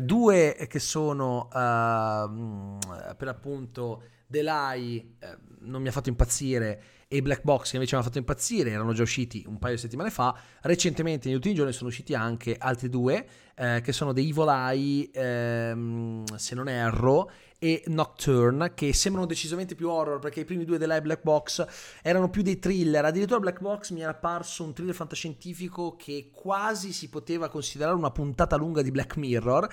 due 0.03 0.67
che 0.69 0.79
sono 0.79 1.49
mm, 1.49 2.79
per 3.17 3.29
appunto 3.29 4.03
Delay 4.27 5.17
non 5.61 5.81
mi 5.81 5.89
ha 5.89 5.93
fatto 5.93 6.11
impazzire 6.11 6.83
e 7.13 7.21
Black 7.21 7.43
Box 7.43 7.69
che 7.69 7.77
invece 7.77 7.95
mi 7.95 8.01
ha 8.01 8.05
fatto 8.05 8.17
impazzire, 8.17 8.71
erano 8.71 8.95
già 8.95 9.03
usciti 9.03 9.45
un 9.47 9.59
paio 9.59 9.75
di 9.75 9.81
settimane 9.81 10.09
fa. 10.09 10.35
Recentemente, 10.63 11.27
negli 11.27 11.37
ultimi 11.37 11.55
giorni, 11.55 11.75
sono 11.75 11.91
usciti 11.91 12.15
anche 12.15 12.57
altri 12.59 12.89
due, 12.89 13.27
eh, 13.55 13.83
che 13.85 13.93
sono 13.93 14.13
Evil 14.13 14.49
Eye, 14.49 15.11
ehm, 15.13 16.25
se 16.37 16.55
non 16.55 16.71
erro, 16.71 17.31
e 17.59 17.85
Nocturne, 17.89 18.73
che 18.73 18.95
sembrano 18.95 19.27
decisamente 19.27 19.75
più 19.75 19.91
horror, 19.91 20.21
perché 20.21 20.41
i 20.41 20.45
primi 20.47 20.65
due 20.65 20.79
della 20.79 20.99
Black 21.03 21.23
Box 21.23 21.67
erano 22.01 22.31
più 22.31 22.41
dei 22.41 22.59
thriller. 22.59 23.05
Addirittura 23.05 23.41
Black 23.41 23.61
Box 23.61 23.91
mi 23.91 24.01
era 24.01 24.13
apparso 24.13 24.65
un 24.65 24.73
thriller 24.73 24.95
fantascientifico 24.95 25.97
che 25.97 26.31
quasi 26.33 26.95
si 26.95 27.11
poteva 27.11 27.51
considerare 27.51 27.95
una 27.95 28.11
puntata 28.11 28.57
lunga 28.57 28.81
di 28.81 28.91
Black 28.91 29.19
Mirror. 29.19 29.69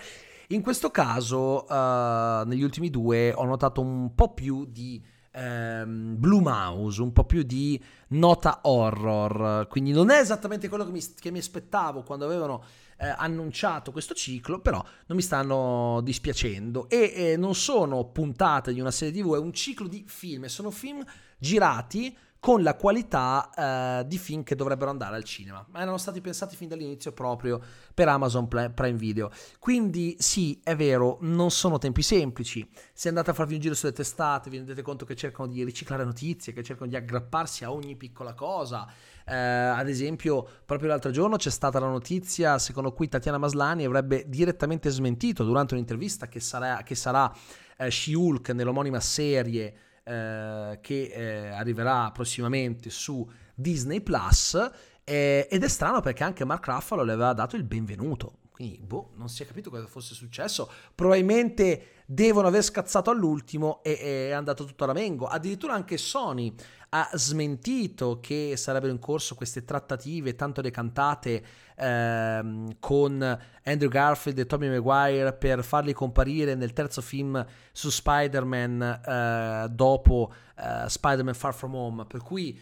In 0.50 0.62
questo 0.62 0.91
caso, 0.91 1.63
uh, 1.69 2.46
negli 2.46 2.63
ultimi 2.63 2.89
due, 2.89 3.31
ho 3.34 3.46
notato 3.46 3.79
un 3.79 4.13
po' 4.13 4.34
più 4.34 4.65
di 4.65 5.01
ehm, 5.31 6.17
Blue 6.17 6.41
Mouse, 6.41 7.01
un 7.01 7.13
po' 7.13 7.25
più 7.25 7.43
di 7.43 7.81
nota 8.09 8.59
horror, 8.63 9.67
quindi 9.67 9.91
non 9.91 10.09
è 10.09 10.19
esattamente 10.19 10.69
quello 10.69 10.86
che 10.86 10.91
mi, 10.91 11.01
che 11.19 11.31
mi 11.31 11.39
aspettavo 11.39 12.03
quando 12.03 12.25
avevano 12.25 12.63
eh, 12.98 13.07
annunciato 13.07 13.91
questo 13.91 14.13
ciclo, 14.13 14.59
però 14.59 14.83
non 15.07 15.17
mi 15.17 15.24
stanno 15.24 16.01
dispiacendo. 16.03 16.89
E 16.89 17.13
eh, 17.15 17.38
non 17.38 17.55
sono 17.55 18.05
puntate 18.05 18.74
di 18.74 18.79
una 18.79 18.91
serie 18.91 19.21
tv, 19.21 19.36
è 19.36 19.39
un 19.39 19.53
ciclo 19.53 19.88
di 19.88 20.03
film, 20.07 20.45
sono 20.45 20.71
film 20.71 21.03
girati 21.38 22.15
con 22.39 22.63
la 22.63 22.75
qualità 22.75 23.50
eh, 24.01 24.08
di 24.08 24.17
film 24.17 24.43
che 24.43 24.55
dovrebbero 24.55 24.89
andare 24.89 25.15
al 25.15 25.24
cinema, 25.25 25.65
ma 25.69 25.81
erano 25.81 25.98
stati 25.98 26.22
pensati 26.22 26.55
fin 26.55 26.69
dall'inizio 26.69 27.12
proprio 27.12 27.60
per 27.93 28.08
Amazon 28.08 28.48
Prime 28.48 28.93
Video. 28.93 29.29
Quindi 29.60 30.15
sì, 30.19 30.60
è 30.63 30.75
vero, 30.75 31.17
non 31.22 31.51
sono 31.51 31.77
tempi 31.77 32.01
semplici. 32.01 32.67
Se 32.93 33.10
andate 33.10 33.31
a 33.31 33.34
farvi 33.34 33.55
un 33.55 33.60
giro 33.60 33.75
sulle 33.75 33.91
testate, 33.91 34.50
vi 34.50 34.58
rendete 34.58 34.81
conto 34.81 35.03
che 35.05 35.15
cercano 35.15 35.50
di 35.50 35.63
riciclare 35.65 36.05
notizie, 36.05 36.53
che 36.53 36.63
cercano 36.63 36.89
di 36.89 36.96
aggrapparsi 36.96 37.65
a 37.65 37.74
ogni 37.74 37.98
piccola 37.98 38.34
cosa. 38.34 38.88
Eh, 39.25 39.36
ad 39.36 39.89
esempio, 39.89 40.48
proprio 40.65 40.88
l'altro 40.88 41.12
giorno 41.12 41.36
c'è 41.36 41.51
stata 41.51 41.79
la 41.79 41.89
notizia 41.89 42.58
secondo 42.58 42.93
cui 42.93 43.10
Tatiana 43.10 43.38
Maslani 43.38 43.84
avrebbe 43.84 44.24
direttamente 44.27 44.89
smentito 44.89 45.43
durante 45.43 45.74
un'intervista 45.74 46.27
che 46.27 46.39
sarà, 46.39 46.84
che 46.84 46.96
sarà 46.96 47.31
eh, 47.77 47.91
She-Hulk 47.91 48.50
nell'omonima 48.51 49.00
serie 49.01 49.88
eh, 50.03 50.79
che 50.81 51.03
eh, 51.03 51.47
arriverà 51.49 52.11
prossimamente 52.11 52.89
su 52.89 53.27
Disney 53.53 54.01
Plus. 54.01 54.57
Eh, 55.03 55.47
ed 55.49 55.63
è 55.63 55.67
strano 55.67 56.01
perché 56.01 56.23
anche 56.23 56.45
Mark 56.45 56.65
Ruffalo 56.67 57.03
le 57.03 57.13
aveva 57.13 57.33
dato 57.33 57.55
il 57.55 57.63
benvenuto. 57.63 58.33
Quindi, 58.59 58.77
boh, 58.79 59.11
non 59.15 59.29
si 59.29 59.41
è 59.41 59.45
capito 59.45 59.69
cosa 59.69 59.87
fosse 59.87 60.13
successo. 60.13 60.69
Probabilmente 60.93 62.03
devono 62.05 62.49
aver 62.49 62.61
scazzato 62.61 63.09
all'ultimo 63.09 63.81
e 63.83 64.27
è 64.27 64.31
andato 64.31 64.65
tutto 64.65 64.83
a 64.83 64.87
ramengo. 64.87 65.27
Addirittura 65.27 65.75
anche 65.75 65.95
Sony 65.95 66.53
ha 66.89 67.09
smentito 67.13 68.19
che 68.19 68.55
sarebbero 68.57 68.91
in 68.91 68.99
corso 68.99 69.35
queste 69.35 69.63
trattative 69.63 70.35
tanto 70.35 70.59
decantate 70.59 71.41
ehm, 71.77 72.79
con 72.81 73.39
Andrew 73.63 73.89
Garfield 73.89 74.39
e 74.39 74.45
Tobey 74.45 74.67
Maguire 74.67 75.31
per 75.31 75.63
farli 75.63 75.93
comparire 75.93 76.53
nel 76.55 76.73
terzo 76.73 77.01
film 77.01 77.45
su 77.71 77.89
Spider-Man 77.89 78.81
eh, 78.81 79.67
dopo 79.69 80.33
eh, 80.57 80.89
Spider-Man 80.89 81.33
Far 81.33 81.53
From 81.53 81.75
Home. 81.75 82.05
Per 82.05 82.21
cui 82.21 82.59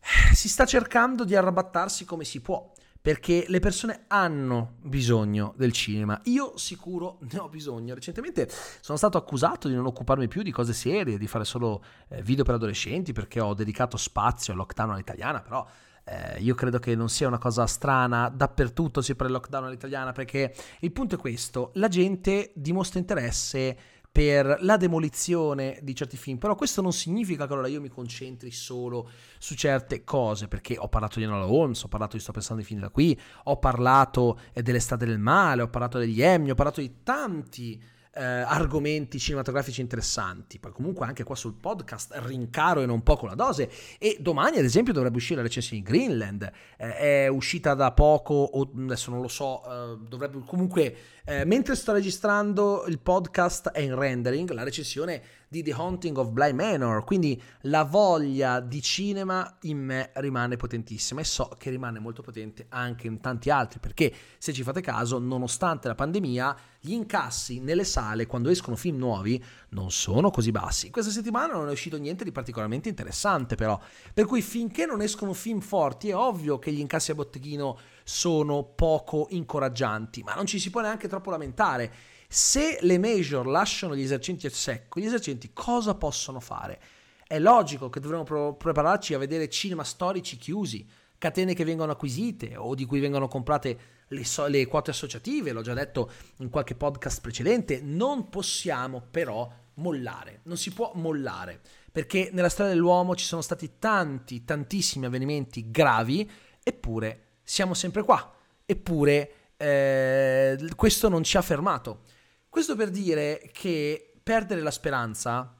eh, 0.00 0.34
si 0.34 0.48
sta 0.48 0.66
cercando 0.66 1.22
di 1.22 1.36
arrabattarsi 1.36 2.04
come 2.04 2.24
si 2.24 2.40
può 2.40 2.72
perché 3.00 3.46
le 3.48 3.60
persone 3.60 4.04
hanno 4.08 4.74
bisogno 4.82 5.54
del 5.56 5.72
cinema. 5.72 6.20
Io 6.24 6.56
sicuro 6.56 7.18
ne 7.30 7.38
ho 7.38 7.48
bisogno. 7.48 7.94
Recentemente 7.94 8.48
sono 8.80 8.98
stato 8.98 9.16
accusato 9.16 9.68
di 9.68 9.74
non 9.74 9.86
occuparmi 9.86 10.28
più 10.28 10.42
di 10.42 10.50
cose 10.50 10.72
serie, 10.72 11.18
di 11.18 11.26
fare 11.26 11.44
solo 11.44 11.82
eh, 12.08 12.22
video 12.22 12.44
per 12.44 12.54
adolescenti 12.54 13.12
perché 13.12 13.40
ho 13.40 13.54
dedicato 13.54 13.96
spazio 13.96 14.52
al 14.52 14.58
lockdown 14.58 14.90
all'italiana, 14.90 15.40
però 15.40 15.66
eh, 16.04 16.40
io 16.40 16.54
credo 16.54 16.78
che 16.78 16.94
non 16.94 17.08
sia 17.08 17.28
una 17.28 17.38
cosa 17.38 17.66
strana, 17.66 18.28
dappertutto 18.28 19.00
si 19.00 19.14
parla 19.14 19.34
lockdown 19.34 19.64
all'italiana 19.64 20.12
perché 20.12 20.54
il 20.80 20.92
punto 20.92 21.14
è 21.14 21.18
questo, 21.18 21.70
la 21.74 21.88
gente 21.88 22.52
dimostra 22.54 22.98
interesse 22.98 23.76
per 24.12 24.58
la 24.60 24.76
demolizione 24.76 25.78
di 25.82 25.94
certi 25.94 26.16
film, 26.16 26.38
però 26.38 26.56
questo 26.56 26.82
non 26.82 26.92
significa 26.92 27.46
che 27.46 27.52
allora 27.52 27.68
io 27.68 27.80
mi 27.80 27.88
concentri 27.88 28.50
solo 28.50 29.08
su 29.38 29.54
certe 29.54 30.02
cose, 30.02 30.48
perché 30.48 30.76
ho 30.76 30.88
parlato 30.88 31.18
di 31.18 31.24
Enola 31.24 31.46
Holmes, 31.46 31.84
ho 31.84 31.88
parlato 31.88 32.16
di 32.16 32.22
Sto 32.22 32.32
pensando 32.32 32.60
ai 32.60 32.66
film 32.66 32.80
da 32.80 32.90
qui, 32.90 33.18
ho 33.44 33.58
parlato 33.58 34.40
eh, 34.52 34.62
dell'estate 34.62 35.06
del 35.06 35.18
male, 35.18 35.62
ho 35.62 35.68
parlato 35.68 35.98
degli 35.98 36.20
Emmy, 36.20 36.50
ho 36.50 36.54
parlato 36.54 36.80
di 36.80 37.02
tanti 37.04 37.80
eh, 38.12 38.22
argomenti 38.22 39.18
cinematografici 39.18 39.80
interessanti. 39.80 40.58
Poi 40.58 40.72
comunque 40.72 41.06
anche 41.06 41.24
qua 41.24 41.36
sul 41.36 41.54
podcast 41.54 42.12
rincaro 42.24 42.82
e 42.82 42.86
non 42.86 43.02
poco 43.02 43.26
la 43.26 43.34
dose. 43.34 43.70
E 43.98 44.16
domani, 44.20 44.58
ad 44.58 44.64
esempio, 44.64 44.92
dovrebbe 44.92 45.16
uscire 45.16 45.36
la 45.36 45.46
recensione 45.46 45.82
di 45.82 45.88
Greenland. 45.88 46.50
Eh, 46.76 46.96
è 46.96 47.28
uscita 47.28 47.74
da 47.74 47.92
poco, 47.92 48.34
o 48.34 48.70
adesso 48.74 49.10
non 49.10 49.20
lo 49.20 49.28
so, 49.28 49.62
eh, 49.64 49.98
dovrebbe 50.08 50.40
comunque. 50.44 50.96
Eh, 51.24 51.44
mentre 51.44 51.76
sto 51.76 51.92
registrando 51.92 52.84
il 52.86 52.98
podcast 52.98 53.68
è 53.70 53.80
in 53.80 53.94
rendering, 53.94 54.50
la 54.50 54.64
recensione 54.64 55.22
di 55.52 55.64
The 55.64 55.72
Haunting 55.72 56.16
of 56.16 56.30
Bly 56.30 56.52
Manor, 56.52 57.02
quindi 57.02 57.42
la 57.62 57.82
voglia 57.82 58.60
di 58.60 58.80
cinema 58.80 59.56
in 59.62 59.78
me 59.78 60.12
rimane 60.14 60.54
potentissima 60.54 61.22
e 61.22 61.24
so 61.24 61.50
che 61.58 61.70
rimane 61.70 61.98
molto 61.98 62.22
potente 62.22 62.66
anche 62.68 63.08
in 63.08 63.20
tanti 63.20 63.50
altri, 63.50 63.80
perché 63.80 64.14
se 64.38 64.52
ci 64.52 64.62
fate 64.62 64.80
caso, 64.80 65.18
nonostante 65.18 65.88
la 65.88 65.96
pandemia, 65.96 66.56
gli 66.78 66.92
incassi 66.92 67.58
nelle 67.58 67.82
sale 67.82 68.26
quando 68.26 68.48
escono 68.48 68.76
film 68.76 68.98
nuovi 68.98 69.42
non 69.70 69.90
sono 69.90 70.30
così 70.30 70.52
bassi. 70.52 70.90
Questa 70.90 71.10
settimana 71.10 71.54
non 71.54 71.68
è 71.68 71.72
uscito 71.72 71.98
niente 71.98 72.22
di 72.22 72.30
particolarmente 72.30 72.88
interessante 72.88 73.56
però, 73.56 73.76
per 74.14 74.26
cui 74.26 74.42
finché 74.42 74.86
non 74.86 75.02
escono 75.02 75.32
film 75.32 75.58
forti 75.58 76.10
è 76.10 76.14
ovvio 76.14 76.60
che 76.60 76.70
gli 76.70 76.78
incassi 76.78 77.10
a 77.10 77.16
botteghino 77.16 77.76
sono 78.04 78.62
poco 78.62 79.26
incoraggianti, 79.30 80.22
ma 80.22 80.34
non 80.34 80.46
ci 80.46 80.60
si 80.60 80.70
può 80.70 80.80
neanche 80.80 81.08
troppo 81.08 81.30
lamentare 81.30 81.92
se 82.32 82.78
le 82.82 82.96
major 82.96 83.44
lasciano 83.44 83.96
gli 83.96 84.02
esercenti 84.02 84.46
a 84.46 84.50
secco, 84.50 85.00
gli 85.00 85.04
esercenti 85.04 85.50
cosa 85.52 85.96
possono 85.96 86.38
fare? 86.38 86.80
È 87.26 87.40
logico 87.40 87.90
che 87.90 87.98
dovremmo 87.98 88.22
pro- 88.22 88.54
prepararci 88.54 89.14
a 89.14 89.18
vedere 89.18 89.48
cinema 89.48 89.82
storici 89.82 90.36
chiusi, 90.36 90.88
catene 91.18 91.54
che 91.54 91.64
vengono 91.64 91.90
acquisite 91.90 92.54
o 92.56 92.76
di 92.76 92.84
cui 92.84 93.00
vengono 93.00 93.26
comprate 93.26 93.78
le, 94.06 94.24
so- 94.24 94.46
le 94.46 94.64
quote 94.66 94.92
associative, 94.92 95.50
l'ho 95.50 95.62
già 95.62 95.74
detto 95.74 96.08
in 96.36 96.50
qualche 96.50 96.76
podcast 96.76 97.20
precedente, 97.20 97.80
non 97.82 98.28
possiamo 98.28 99.02
però 99.10 99.52
mollare, 99.74 100.42
non 100.44 100.56
si 100.56 100.70
può 100.70 100.92
mollare, 100.94 101.60
perché 101.90 102.30
nella 102.32 102.48
storia 102.48 102.72
dell'uomo 102.72 103.16
ci 103.16 103.24
sono 103.24 103.42
stati 103.42 103.72
tanti, 103.80 104.44
tantissimi 104.44 105.06
avvenimenti 105.06 105.68
gravi, 105.72 106.30
eppure 106.62 107.38
siamo 107.42 107.74
sempre 107.74 108.04
qua, 108.04 108.32
eppure 108.64 109.32
eh, 109.56 110.56
questo 110.76 111.08
non 111.08 111.24
ci 111.24 111.36
ha 111.36 111.42
fermato. 111.42 112.02
Questo 112.50 112.74
per 112.74 112.90
dire 112.90 113.48
che 113.52 114.12
perdere 114.20 114.60
la 114.60 114.72
speranza 114.72 115.54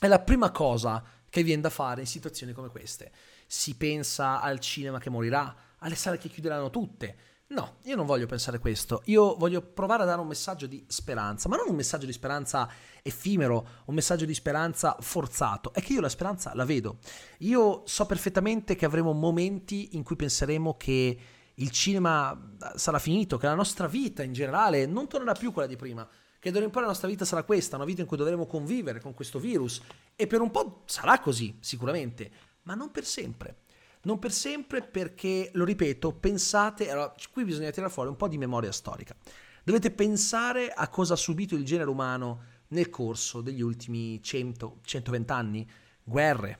è 0.00 0.08
la 0.08 0.18
prima 0.18 0.50
cosa 0.50 1.00
che 1.30 1.44
viene 1.44 1.62
da 1.62 1.70
fare 1.70 2.00
in 2.00 2.08
situazioni 2.08 2.52
come 2.52 2.70
queste. 2.70 3.12
Si 3.46 3.76
pensa 3.76 4.40
al 4.40 4.58
cinema 4.58 4.98
che 4.98 5.10
morirà, 5.10 5.54
alle 5.78 5.94
sale 5.94 6.18
che 6.18 6.28
chiuderanno 6.28 6.70
tutte. 6.70 7.16
No, 7.46 7.76
io 7.84 7.94
non 7.94 8.04
voglio 8.04 8.26
pensare 8.26 8.58
questo, 8.58 9.02
io 9.04 9.36
voglio 9.36 9.62
provare 9.62 10.02
a 10.02 10.06
dare 10.06 10.20
un 10.20 10.26
messaggio 10.26 10.66
di 10.66 10.84
speranza, 10.88 11.48
ma 11.48 11.54
non 11.54 11.68
un 11.68 11.76
messaggio 11.76 12.06
di 12.06 12.12
speranza 12.12 12.68
effimero, 13.00 13.68
un 13.84 13.94
messaggio 13.94 14.24
di 14.24 14.34
speranza 14.34 14.96
forzato, 14.98 15.72
è 15.72 15.80
che 15.80 15.92
io 15.92 16.00
la 16.00 16.08
speranza 16.08 16.52
la 16.56 16.64
vedo. 16.64 16.98
Io 17.38 17.82
so 17.86 18.06
perfettamente 18.06 18.74
che 18.74 18.86
avremo 18.86 19.12
momenti 19.12 19.94
in 19.94 20.02
cui 20.02 20.16
penseremo 20.16 20.76
che 20.76 21.18
il 21.54 21.70
cinema 21.70 22.56
sarà 22.74 22.98
finito, 22.98 23.36
che 23.36 23.46
la 23.46 23.54
nostra 23.54 23.86
vita 23.86 24.24
in 24.24 24.32
generale 24.32 24.84
non 24.86 25.06
tornerà 25.06 25.34
più 25.34 25.52
quella 25.52 25.68
di 25.68 25.76
prima 25.76 26.08
che 26.44 26.50
d'ora 26.50 26.66
in 26.66 26.70
poi 26.70 26.82
la 26.82 26.88
nostra 26.88 27.08
vita 27.08 27.24
sarà 27.24 27.42
questa, 27.42 27.76
una 27.76 27.86
vita 27.86 28.02
in 28.02 28.06
cui 28.06 28.18
dovremo 28.18 28.44
convivere 28.44 29.00
con 29.00 29.14
questo 29.14 29.38
virus 29.38 29.80
e 30.14 30.26
per 30.26 30.42
un 30.42 30.50
po' 30.50 30.82
sarà 30.84 31.18
così, 31.18 31.56
sicuramente, 31.60 32.30
ma 32.64 32.74
non 32.74 32.90
per 32.90 33.06
sempre. 33.06 33.62
Non 34.02 34.18
per 34.18 34.30
sempre 34.30 34.82
perché, 34.82 35.48
lo 35.54 35.64
ripeto, 35.64 36.12
pensate, 36.12 36.90
allora, 36.90 37.14
qui 37.32 37.44
bisogna 37.44 37.70
tirare 37.70 37.90
fuori 37.90 38.10
un 38.10 38.16
po' 38.16 38.28
di 38.28 38.36
memoria 38.36 38.72
storica. 38.72 39.16
Dovete 39.64 39.90
pensare 39.90 40.68
a 40.70 40.86
cosa 40.88 41.14
ha 41.14 41.16
subito 41.16 41.54
il 41.54 41.64
genere 41.64 41.88
umano 41.88 42.42
nel 42.68 42.90
corso 42.90 43.40
degli 43.40 43.62
ultimi 43.62 44.22
100, 44.22 44.80
120 44.82 45.32
anni. 45.32 45.66
Guerre, 46.02 46.58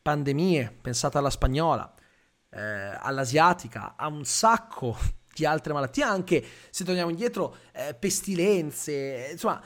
pandemie, 0.00 0.74
pensate 0.80 1.18
alla 1.18 1.28
spagnola, 1.28 1.94
eh, 2.48 2.60
all'asiatica, 2.98 3.94
a 3.94 4.06
un 4.06 4.24
sacco 4.24 4.96
di 5.38 5.46
altre 5.46 5.72
malattie, 5.72 6.02
anche 6.02 6.44
se 6.70 6.84
torniamo 6.84 7.10
indietro, 7.10 7.56
eh, 7.72 7.94
pestilenze, 7.94 9.28
insomma, 9.32 9.62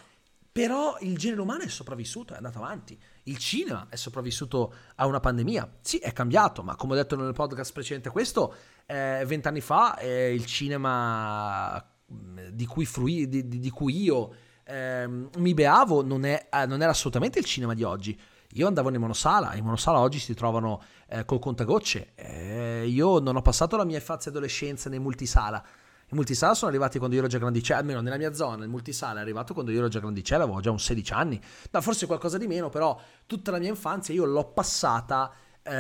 però 0.52 0.98
il 1.00 1.16
genere 1.16 1.40
umano 1.40 1.62
è 1.62 1.68
sopravvissuto, 1.68 2.34
è 2.34 2.36
andato 2.36 2.58
avanti. 2.58 2.98
Il 3.24 3.38
cinema 3.38 3.86
è 3.88 3.96
sopravvissuto 3.96 4.74
a 4.96 5.06
una 5.06 5.18
pandemia. 5.18 5.76
Sì, 5.80 5.96
è 5.96 6.12
cambiato, 6.12 6.62
ma 6.62 6.76
come 6.76 6.92
ho 6.92 6.96
detto 6.96 7.16
nel 7.16 7.32
podcast 7.32 7.72
precedente 7.72 8.10
questo, 8.10 8.54
eh, 8.84 9.24
vent'anni 9.26 9.62
fa 9.62 9.96
eh, 9.96 10.34
il 10.34 10.44
cinema 10.44 11.82
mm, 12.12 12.48
di 12.50 12.66
cui, 12.66 12.84
frui, 12.84 13.28
di, 13.28 13.48
di 13.48 13.70
cui 13.70 14.02
io 14.02 14.34
eh, 14.64 15.06
mi 15.06 15.54
beavo 15.54 16.04
non, 16.04 16.24
è, 16.24 16.48
eh, 16.50 16.66
non 16.66 16.82
era 16.82 16.90
assolutamente 16.90 17.38
il 17.38 17.46
cinema 17.46 17.72
di 17.72 17.82
oggi. 17.82 18.18
Io 18.52 18.66
andavo 18.66 18.90
in 18.90 18.96
monosala, 18.96 19.54
in 19.54 19.64
monosala 19.64 19.98
oggi 19.98 20.18
si 20.18 20.34
trovano 20.34 20.82
eh, 21.08 21.24
col 21.24 21.38
contagocce. 21.38 22.12
Eh, 22.14 22.86
io 22.86 23.18
non 23.18 23.36
ho 23.36 23.42
passato 23.42 23.76
la 23.76 23.84
mia 23.84 23.96
infanzia 23.96 24.30
e 24.30 24.34
adolescenza 24.34 24.90
nei 24.90 24.98
multisala. 24.98 25.64
I 26.10 26.14
multisala 26.14 26.52
sono 26.52 26.70
arrivati 26.70 26.98
quando 26.98 27.16
io 27.16 27.22
ero 27.22 27.30
già 27.30 27.38
grandicella, 27.38 27.80
almeno 27.80 28.02
nella 28.02 28.18
mia 28.18 28.34
zona, 28.34 28.64
il 28.64 28.68
multisala 28.68 29.20
è 29.20 29.22
arrivato 29.22 29.54
quando 29.54 29.70
io 29.70 29.78
ero 29.78 29.88
già 29.88 29.98
grandicella, 29.98 30.44
avevo 30.44 30.60
già 30.60 30.70
un 30.70 30.78
16 30.78 31.12
anni. 31.14 31.40
No, 31.70 31.80
forse 31.80 32.04
qualcosa 32.06 32.36
di 32.36 32.46
meno, 32.46 32.68
però 32.68 33.00
tutta 33.26 33.50
la 33.50 33.58
mia 33.58 33.70
infanzia 33.70 34.12
io 34.12 34.26
l'ho 34.26 34.44
passata 34.44 35.32
eh, 35.62 35.70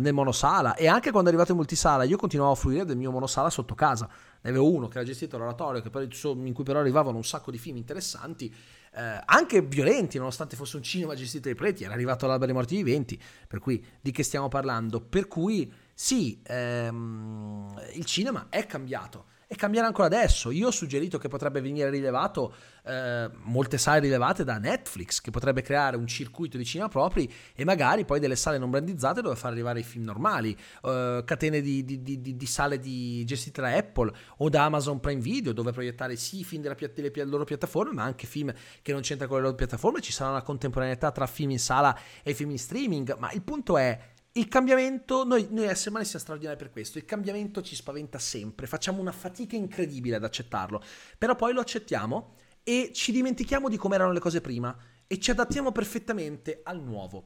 nel 0.00 0.12
monosala 0.12 0.74
e 0.74 0.88
anche 0.88 1.10
quando 1.10 1.28
è 1.28 1.32
arrivato 1.32 1.52
in 1.52 1.58
multisala 1.58 2.02
io 2.02 2.16
continuavo 2.16 2.52
a 2.52 2.56
fruire 2.56 2.84
del 2.84 2.96
mio 2.96 3.10
monosala 3.10 3.48
sotto 3.50 3.74
casa. 3.74 4.08
Ne 4.42 4.50
avevo 4.50 4.70
uno 4.70 4.88
che 4.88 4.98
era 4.98 5.06
gestito 5.06 5.36
all'oratorio 5.36 5.82
in 5.82 6.52
cui 6.52 6.64
però 6.64 6.80
arrivavano 6.80 7.16
un 7.16 7.24
sacco 7.24 7.50
di 7.50 7.58
film 7.58 7.76
interessanti 7.76 8.54
eh, 8.96 9.20
anche 9.26 9.60
violenti, 9.60 10.16
nonostante 10.16 10.56
fosse 10.56 10.76
un 10.76 10.82
cinema 10.82 11.14
gestito 11.14 11.48
dai 11.48 11.54
preti, 11.54 11.84
era 11.84 11.92
arrivato 11.92 12.24
all'alba 12.24 12.46
dei 12.46 12.54
morti 12.54 12.76
viventi, 12.76 13.20
per 13.46 13.58
cui 13.58 13.84
di 14.00 14.10
che 14.10 14.22
stiamo 14.22 14.48
parlando? 14.48 15.00
Per 15.00 15.28
cui 15.28 15.70
sì, 15.92 16.40
ehm, 16.42 17.78
il 17.94 18.04
cinema 18.06 18.46
è 18.48 18.64
cambiato 18.66 19.26
e 19.48 19.54
cambierà 19.54 19.86
ancora 19.86 20.06
adesso. 20.06 20.50
Io 20.50 20.68
ho 20.68 20.70
suggerito 20.70 21.18
che 21.18 21.28
potrebbe 21.28 21.60
venire 21.60 21.88
rilevato, 21.88 22.54
eh, 22.84 23.30
molte 23.44 23.78
sale 23.78 24.00
rilevate 24.00 24.42
da 24.42 24.58
Netflix, 24.58 25.20
che 25.20 25.30
potrebbe 25.30 25.62
creare 25.62 25.96
un 25.96 26.06
circuito 26.06 26.56
di 26.56 26.64
cinema 26.64 26.88
propri 26.88 27.32
e 27.54 27.64
magari 27.64 28.04
poi 28.04 28.18
delle 28.18 28.34
sale 28.34 28.58
non 28.58 28.70
brandizzate 28.70 29.22
dove 29.22 29.36
far 29.36 29.52
arrivare 29.52 29.80
i 29.80 29.82
film 29.84 30.04
normali, 30.04 30.56
eh, 30.82 31.22
catene 31.24 31.60
di, 31.60 31.84
di, 31.84 32.02
di, 32.02 32.36
di, 32.36 32.46
sale 32.46 32.80
gestite 32.80 33.60
da 33.60 33.74
Apple 33.74 34.12
o 34.38 34.48
da 34.48 34.64
Amazon 34.64 34.98
Prime 34.98 35.20
Video, 35.20 35.52
dove 35.52 35.70
proiettare 35.70 36.16
sì 36.16 36.40
i 36.40 36.44
film 36.44 36.62
della, 36.62 36.74
delle, 36.74 37.10
delle 37.10 37.30
loro 37.30 37.44
piattaforme, 37.44 37.92
ma 37.92 38.02
anche 38.02 38.26
film 38.26 38.52
che 38.82 38.92
non 38.92 39.02
c'entrano 39.02 39.30
con 39.30 39.40
le 39.40 39.44
loro 39.44 39.56
piattaforme. 39.56 40.00
Ci 40.00 40.12
sarà 40.12 40.30
una 40.30 40.42
contemporaneità 40.42 41.12
tra 41.12 41.26
film 41.26 41.50
in 41.50 41.60
sala 41.60 41.96
e 42.22 42.34
film 42.34 42.50
in 42.50 42.58
streaming, 42.58 43.16
ma 43.18 43.30
il 43.30 43.42
punto 43.42 43.78
è 43.78 44.14
il 44.36 44.48
cambiamento, 44.48 45.24
noi, 45.24 45.48
noi 45.50 45.66
esseri 45.66 45.90
umani 45.90 46.04
siamo 46.04 46.20
straordinari 46.20 46.56
per 46.58 46.70
questo, 46.70 46.98
il 46.98 47.04
cambiamento 47.04 47.62
ci 47.62 47.74
spaventa 47.74 48.18
sempre, 48.18 48.66
facciamo 48.66 49.00
una 49.00 49.12
fatica 49.12 49.56
incredibile 49.56 50.16
ad 50.16 50.24
accettarlo, 50.24 50.82
però 51.16 51.34
poi 51.34 51.52
lo 51.52 51.60
accettiamo 51.60 52.34
e 52.62 52.90
ci 52.92 53.12
dimentichiamo 53.12 53.68
di 53.68 53.76
come 53.76 53.94
erano 53.94 54.12
le 54.12 54.20
cose 54.20 54.40
prima 54.40 54.76
e 55.06 55.18
ci 55.18 55.30
adattiamo 55.30 55.72
perfettamente 55.72 56.60
al 56.64 56.82
nuovo. 56.82 57.24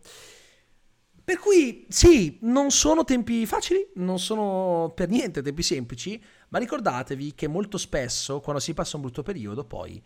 Per 1.23 1.39
cui 1.39 1.87
sì, 1.89 2.39
non 2.43 2.71
sono 2.71 3.05
tempi 3.05 3.47
facili, 3.47 3.91
non 3.97 4.19
sono 4.19 4.93
per 4.95 5.09
niente 5.09 5.43
tempi 5.43 5.63
semplici, 5.63 6.23
ma 6.49 6.59
ricordatevi 6.59 7.35
che 7.35 7.47
molto 7.47 7.79
spesso 7.79 8.41
quando 8.41 8.61
si 8.61 8.75
passa 8.75 8.97
un 8.97 9.03
brutto 9.03 9.23
periodo 9.23 9.65
poi 9.65 10.03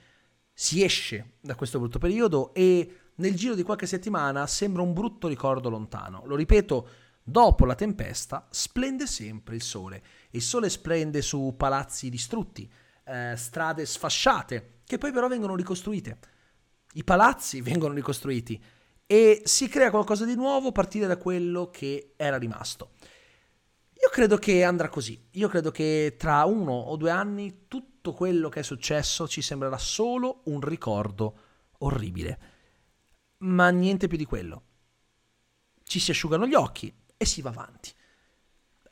si 0.52 0.84
esce 0.84 1.36
da 1.40 1.54
questo 1.54 1.78
brutto 1.78 1.98
periodo 1.98 2.54
e 2.54 2.98
nel 3.16 3.36
giro 3.36 3.54
di 3.54 3.62
qualche 3.62 3.86
settimana 3.86 4.46
sembra 4.46 4.82
un 4.82 4.92
brutto 4.92 5.28
ricordo 5.28 5.68
lontano. 5.68 6.22
Lo 6.26 6.34
ripeto, 6.34 6.88
dopo 7.22 7.64
la 7.64 7.74
tempesta 7.74 8.46
splende 8.50 9.06
sempre 9.06 9.54
il 9.54 9.62
sole. 9.62 10.02
Il 10.30 10.42
sole 10.42 10.68
splende 10.68 11.22
su 11.22 11.54
palazzi 11.56 12.08
distrutti, 12.08 12.70
eh, 13.04 13.34
strade 13.36 13.86
sfasciate, 13.86 14.80
che 14.84 14.98
poi 14.98 15.12
però 15.12 15.28
vengono 15.28 15.54
ricostruite. 15.54 16.18
I 16.94 17.04
palazzi 17.04 17.60
vengono 17.62 17.94
ricostruiti 17.94 18.60
e 19.06 19.42
si 19.44 19.68
crea 19.68 19.90
qualcosa 19.90 20.24
di 20.24 20.34
nuovo 20.34 20.68
a 20.68 20.72
partire 20.72 21.06
da 21.06 21.16
quello 21.16 21.70
che 21.70 22.14
era 22.16 22.36
rimasto. 22.36 22.92
Io 23.92 24.10
credo 24.10 24.38
che 24.38 24.64
andrà 24.64 24.88
così. 24.88 25.28
Io 25.32 25.48
credo 25.48 25.70
che 25.70 26.16
tra 26.18 26.44
uno 26.44 26.72
o 26.72 26.96
due 26.96 27.10
anni 27.10 27.66
tutto 27.68 28.12
quello 28.12 28.48
che 28.48 28.60
è 28.60 28.62
successo 28.64 29.28
ci 29.28 29.40
sembrerà 29.40 29.78
solo 29.78 30.42
un 30.46 30.60
ricordo 30.60 31.38
orribile 31.78 32.53
ma 33.44 33.70
niente 33.70 34.06
più 34.06 34.16
di 34.16 34.24
quello. 34.24 34.62
Ci 35.82 35.98
si 35.98 36.10
asciugano 36.10 36.46
gli 36.46 36.54
occhi 36.54 36.92
e 37.16 37.24
si 37.24 37.42
va 37.42 37.50
avanti. 37.50 37.92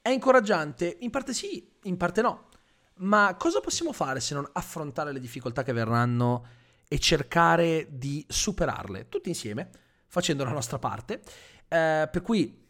È 0.01 0.09
incoraggiante? 0.09 0.97
In 1.01 1.11
parte 1.11 1.33
sì, 1.33 1.71
in 1.85 1.97
parte 1.97 2.23
no. 2.23 2.49
Ma 2.97 3.35
cosa 3.39 3.61
possiamo 3.61 3.93
fare 3.93 4.21
se 4.21 4.35
non 4.35 4.49
affrontare 4.53 5.13
le 5.13 5.21
difficoltà 5.21 5.63
che 5.63 5.73
verranno 5.73 6.47
e 6.87 6.99
cercare 6.99 7.89
di 7.91 8.25
superarle 8.29 9.09
tutti 9.09 9.29
insieme, 9.29 9.71
facendo 10.07 10.45
la 10.45 10.51
nostra 10.51 10.79
parte? 10.79 11.23
Eh, 11.69 12.09
per 12.11 12.21
cui, 12.23 12.69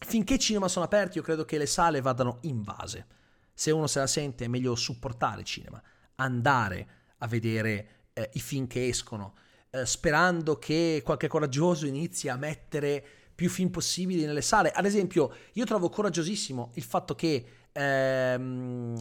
finché 0.00 0.34
i 0.34 0.38
cinema 0.38 0.66
sono 0.66 0.84
aperti, 0.84 1.18
io 1.18 1.24
credo 1.24 1.44
che 1.44 1.58
le 1.58 1.66
sale 1.66 2.00
vadano 2.00 2.38
invase. 2.42 3.06
Se 3.54 3.70
uno 3.70 3.86
se 3.86 4.00
la 4.00 4.06
sente, 4.06 4.46
è 4.46 4.48
meglio 4.48 4.74
supportare 4.74 5.40
il 5.40 5.46
cinema, 5.46 5.80
andare 6.16 6.88
a 7.18 7.26
vedere 7.28 8.08
eh, 8.14 8.30
i 8.32 8.40
film 8.40 8.66
che 8.66 8.88
escono, 8.88 9.34
eh, 9.70 9.86
sperando 9.86 10.58
che 10.58 11.00
qualche 11.04 11.28
coraggioso 11.28 11.86
inizi 11.86 12.28
a 12.28 12.36
mettere 12.36 13.04
più 13.34 13.48
film 13.48 13.70
possibili 13.70 14.24
nelle 14.24 14.42
sale. 14.42 14.70
Ad 14.70 14.84
esempio, 14.84 15.34
io 15.52 15.64
trovo 15.64 15.88
coraggiosissimo 15.88 16.72
il 16.74 16.82
fatto 16.82 17.14
che 17.14 17.44
ehm, 17.72 18.96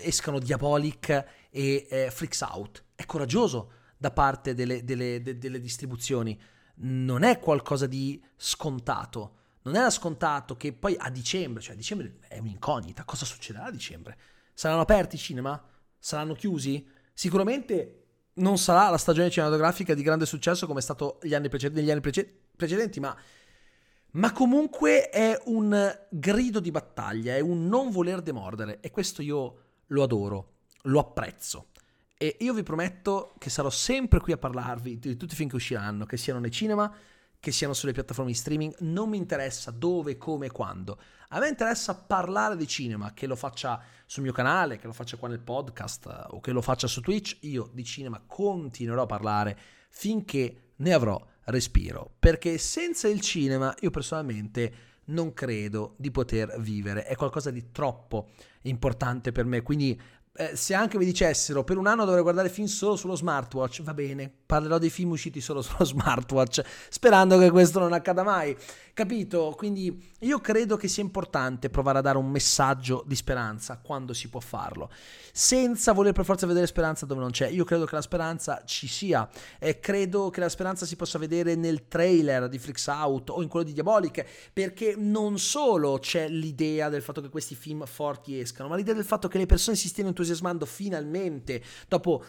escano 0.00 0.38
Diabolic 0.38 1.08
e 1.50 1.86
eh, 1.90 2.10
Freaks 2.10 2.40
Out. 2.40 2.84
È 2.94 3.04
coraggioso 3.04 3.72
da 3.98 4.10
parte 4.10 4.54
delle, 4.54 4.84
delle, 4.84 5.20
de, 5.20 5.36
delle 5.38 5.60
distribuzioni. 5.60 6.40
Non 6.76 7.22
è 7.22 7.38
qualcosa 7.38 7.86
di 7.86 8.22
scontato. 8.36 9.36
Non 9.62 9.76
era 9.76 9.90
scontato 9.90 10.56
che 10.56 10.72
poi 10.72 10.96
a 10.98 11.10
dicembre, 11.10 11.62
cioè 11.62 11.74
a 11.74 11.76
dicembre 11.76 12.18
è 12.28 12.38
un'incognita, 12.38 13.04
cosa 13.04 13.24
succederà 13.24 13.66
a 13.66 13.70
dicembre? 13.70 14.16
Saranno 14.54 14.80
aperti 14.80 15.16
i 15.16 15.18
cinema? 15.18 15.62
Saranno 15.98 16.34
chiusi? 16.34 16.88
Sicuramente 17.12 18.01
non 18.34 18.58
sarà 18.58 18.88
la 18.88 18.98
stagione 18.98 19.30
cinematografica 19.30 19.94
di 19.94 20.02
grande 20.02 20.26
successo 20.26 20.66
come 20.66 20.78
è 20.78 20.82
stato 20.82 21.18
negli 21.22 21.34
anni, 21.34 21.48
preced- 21.48 21.74
negli 21.74 21.90
anni 21.90 22.00
prece- 22.00 22.40
precedenti, 22.56 23.00
ma, 23.00 23.14
ma, 24.12 24.32
comunque 24.32 25.08
è 25.10 25.38
un 25.46 25.98
grido 26.10 26.60
di 26.60 26.70
battaglia, 26.70 27.34
è 27.34 27.40
un 27.40 27.66
non 27.66 27.90
voler 27.90 28.22
demordere 28.22 28.80
e 28.80 28.90
questo 28.90 29.22
io 29.22 29.56
lo 29.86 30.02
adoro, 30.02 30.52
lo 30.82 31.00
apprezzo. 31.00 31.66
E 32.16 32.36
io 32.40 32.54
vi 32.54 32.62
prometto 32.62 33.34
che 33.38 33.50
sarò 33.50 33.68
sempre 33.68 34.20
qui 34.20 34.32
a 34.32 34.38
parlarvi 34.38 34.98
di 34.98 35.16
tutti 35.16 35.34
i 35.34 35.36
film 35.36 35.48
che 35.48 35.56
usciranno, 35.56 36.06
che 36.06 36.16
siano 36.16 36.38
nei 36.38 36.52
cinema, 36.52 36.94
che 37.42 37.50
siano 37.50 37.74
sulle 37.74 37.90
piattaforme 37.90 38.30
di 38.30 38.36
streaming, 38.36 38.76
non 38.82 39.08
mi 39.08 39.16
interessa 39.16 39.72
dove, 39.72 40.16
come 40.16 40.46
e 40.46 40.50
quando. 40.52 40.96
A 41.30 41.40
me 41.40 41.48
interessa 41.48 41.92
parlare 41.96 42.56
di 42.56 42.68
cinema, 42.68 43.12
che 43.14 43.26
lo 43.26 43.34
faccia 43.34 43.82
sul 44.06 44.22
mio 44.22 44.30
canale, 44.30 44.78
che 44.78 44.86
lo 44.86 44.92
faccia 44.92 45.16
qua 45.16 45.26
nel 45.26 45.40
podcast 45.40 46.06
eh, 46.06 46.34
o 46.36 46.40
che 46.40 46.52
lo 46.52 46.62
faccia 46.62 46.86
su 46.86 47.00
Twitch. 47.00 47.38
Io 47.40 47.68
di 47.72 47.82
cinema 47.82 48.22
continuerò 48.24 49.02
a 49.02 49.06
parlare 49.06 49.58
finché 49.88 50.74
ne 50.76 50.92
avrò 50.92 51.20
respiro, 51.46 52.14
perché 52.16 52.58
senza 52.58 53.08
il 53.08 53.20
cinema 53.20 53.74
io 53.80 53.90
personalmente 53.90 54.74
non 55.06 55.32
credo 55.32 55.96
di 55.98 56.12
poter 56.12 56.60
vivere, 56.60 57.06
è 57.06 57.16
qualcosa 57.16 57.50
di 57.50 57.72
troppo 57.72 58.30
importante 58.62 59.32
per 59.32 59.46
me, 59.46 59.62
quindi 59.62 60.00
eh, 60.34 60.56
se 60.56 60.72
anche 60.72 60.96
mi 60.96 61.04
dicessero 61.04 61.62
per 61.62 61.76
un 61.76 61.86
anno 61.86 62.04
dovrei 62.04 62.22
guardare 62.22 62.48
film 62.48 62.66
solo 62.66 62.96
sullo 62.96 63.14
smartwatch, 63.14 63.82
va 63.82 63.92
bene, 63.92 64.32
parlerò 64.46 64.78
dei 64.78 64.88
film 64.88 65.10
usciti 65.10 65.40
solo 65.40 65.60
sullo 65.62 65.84
smartwatch, 65.84 66.62
sperando 66.88 67.38
che 67.38 67.50
questo 67.50 67.78
non 67.78 67.92
accada 67.92 68.22
mai. 68.22 68.56
Capito? 68.94 69.54
Quindi 69.56 70.12
io 70.20 70.38
credo 70.40 70.76
che 70.76 70.86
sia 70.86 71.02
importante 71.02 71.70
provare 71.70 71.98
a 71.98 72.02
dare 72.02 72.18
un 72.18 72.30
messaggio 72.30 73.02
di 73.06 73.14
speranza 73.14 73.78
quando 73.78 74.12
si 74.12 74.28
può 74.28 74.38
farlo, 74.38 74.90
senza 75.32 75.92
voler 75.92 76.12
per 76.12 76.26
forza 76.26 76.46
vedere 76.46 76.66
speranza 76.66 77.06
dove 77.06 77.20
non 77.20 77.30
c'è. 77.30 77.48
Io 77.48 77.64
credo 77.64 77.86
che 77.86 77.94
la 77.94 78.02
speranza 78.02 78.64
ci 78.66 78.86
sia 78.86 79.26
e 79.58 79.80
credo 79.80 80.28
che 80.28 80.40
la 80.40 80.50
speranza 80.50 80.84
si 80.84 80.96
possa 80.96 81.18
vedere 81.18 81.54
nel 81.54 81.88
trailer 81.88 82.50
di 82.50 82.58
Freaks 82.58 82.86
Out 82.88 83.30
o 83.30 83.40
in 83.40 83.48
quello 83.48 83.64
di 83.64 83.72
Diabolic, 83.72 84.26
perché 84.52 84.94
non 84.94 85.38
solo 85.38 85.98
c'è 85.98 86.28
l'idea 86.28 86.90
del 86.90 87.00
fatto 87.00 87.22
che 87.22 87.30
questi 87.30 87.54
film 87.54 87.86
forti 87.86 88.38
escano, 88.38 88.68
ma 88.68 88.76
l'idea 88.76 88.92
del 88.92 89.06
fatto 89.06 89.26
che 89.26 89.38
le 89.38 89.46
persone 89.46 89.74
si 89.74 89.88
stiano 89.88 90.10
entusiasmando 90.10 90.66
finalmente 90.66 91.62
dopo 91.88 92.22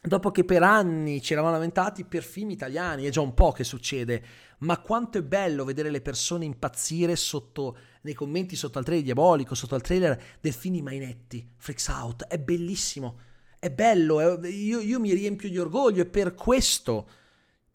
dopo 0.00 0.30
che 0.30 0.44
per 0.44 0.62
anni 0.62 1.20
ci 1.20 1.32
eravamo 1.32 1.54
lamentati 1.54 2.04
per 2.04 2.22
film 2.22 2.50
italiani, 2.50 3.04
è 3.04 3.10
già 3.10 3.20
un 3.20 3.34
po' 3.34 3.52
che 3.52 3.62
succede, 3.62 4.24
ma 4.62 4.78
quanto 4.78 5.18
è 5.18 5.22
bello 5.22 5.64
vedere 5.64 5.90
le 5.90 6.00
persone 6.00 6.44
impazzire 6.44 7.16
sotto, 7.16 7.76
nei 8.02 8.14
commenti 8.14 8.56
sotto 8.56 8.78
al 8.78 8.84
trailer 8.84 9.04
diabolico, 9.04 9.54
sotto 9.54 9.74
al 9.74 9.82
trailer 9.82 10.20
del 10.40 10.52
film 10.52 10.74
di 10.74 10.82
Mainetti, 10.82 11.48
Freaks 11.56 11.88
Out, 11.88 12.24
è 12.24 12.38
bellissimo, 12.38 13.18
è 13.58 13.70
bello, 13.70 14.20
è, 14.20 14.48
io, 14.48 14.80
io 14.80 15.00
mi 15.00 15.12
riempio 15.12 15.48
di 15.48 15.58
orgoglio, 15.58 16.02
è 16.02 16.06
per 16.06 16.34
questo 16.34 17.08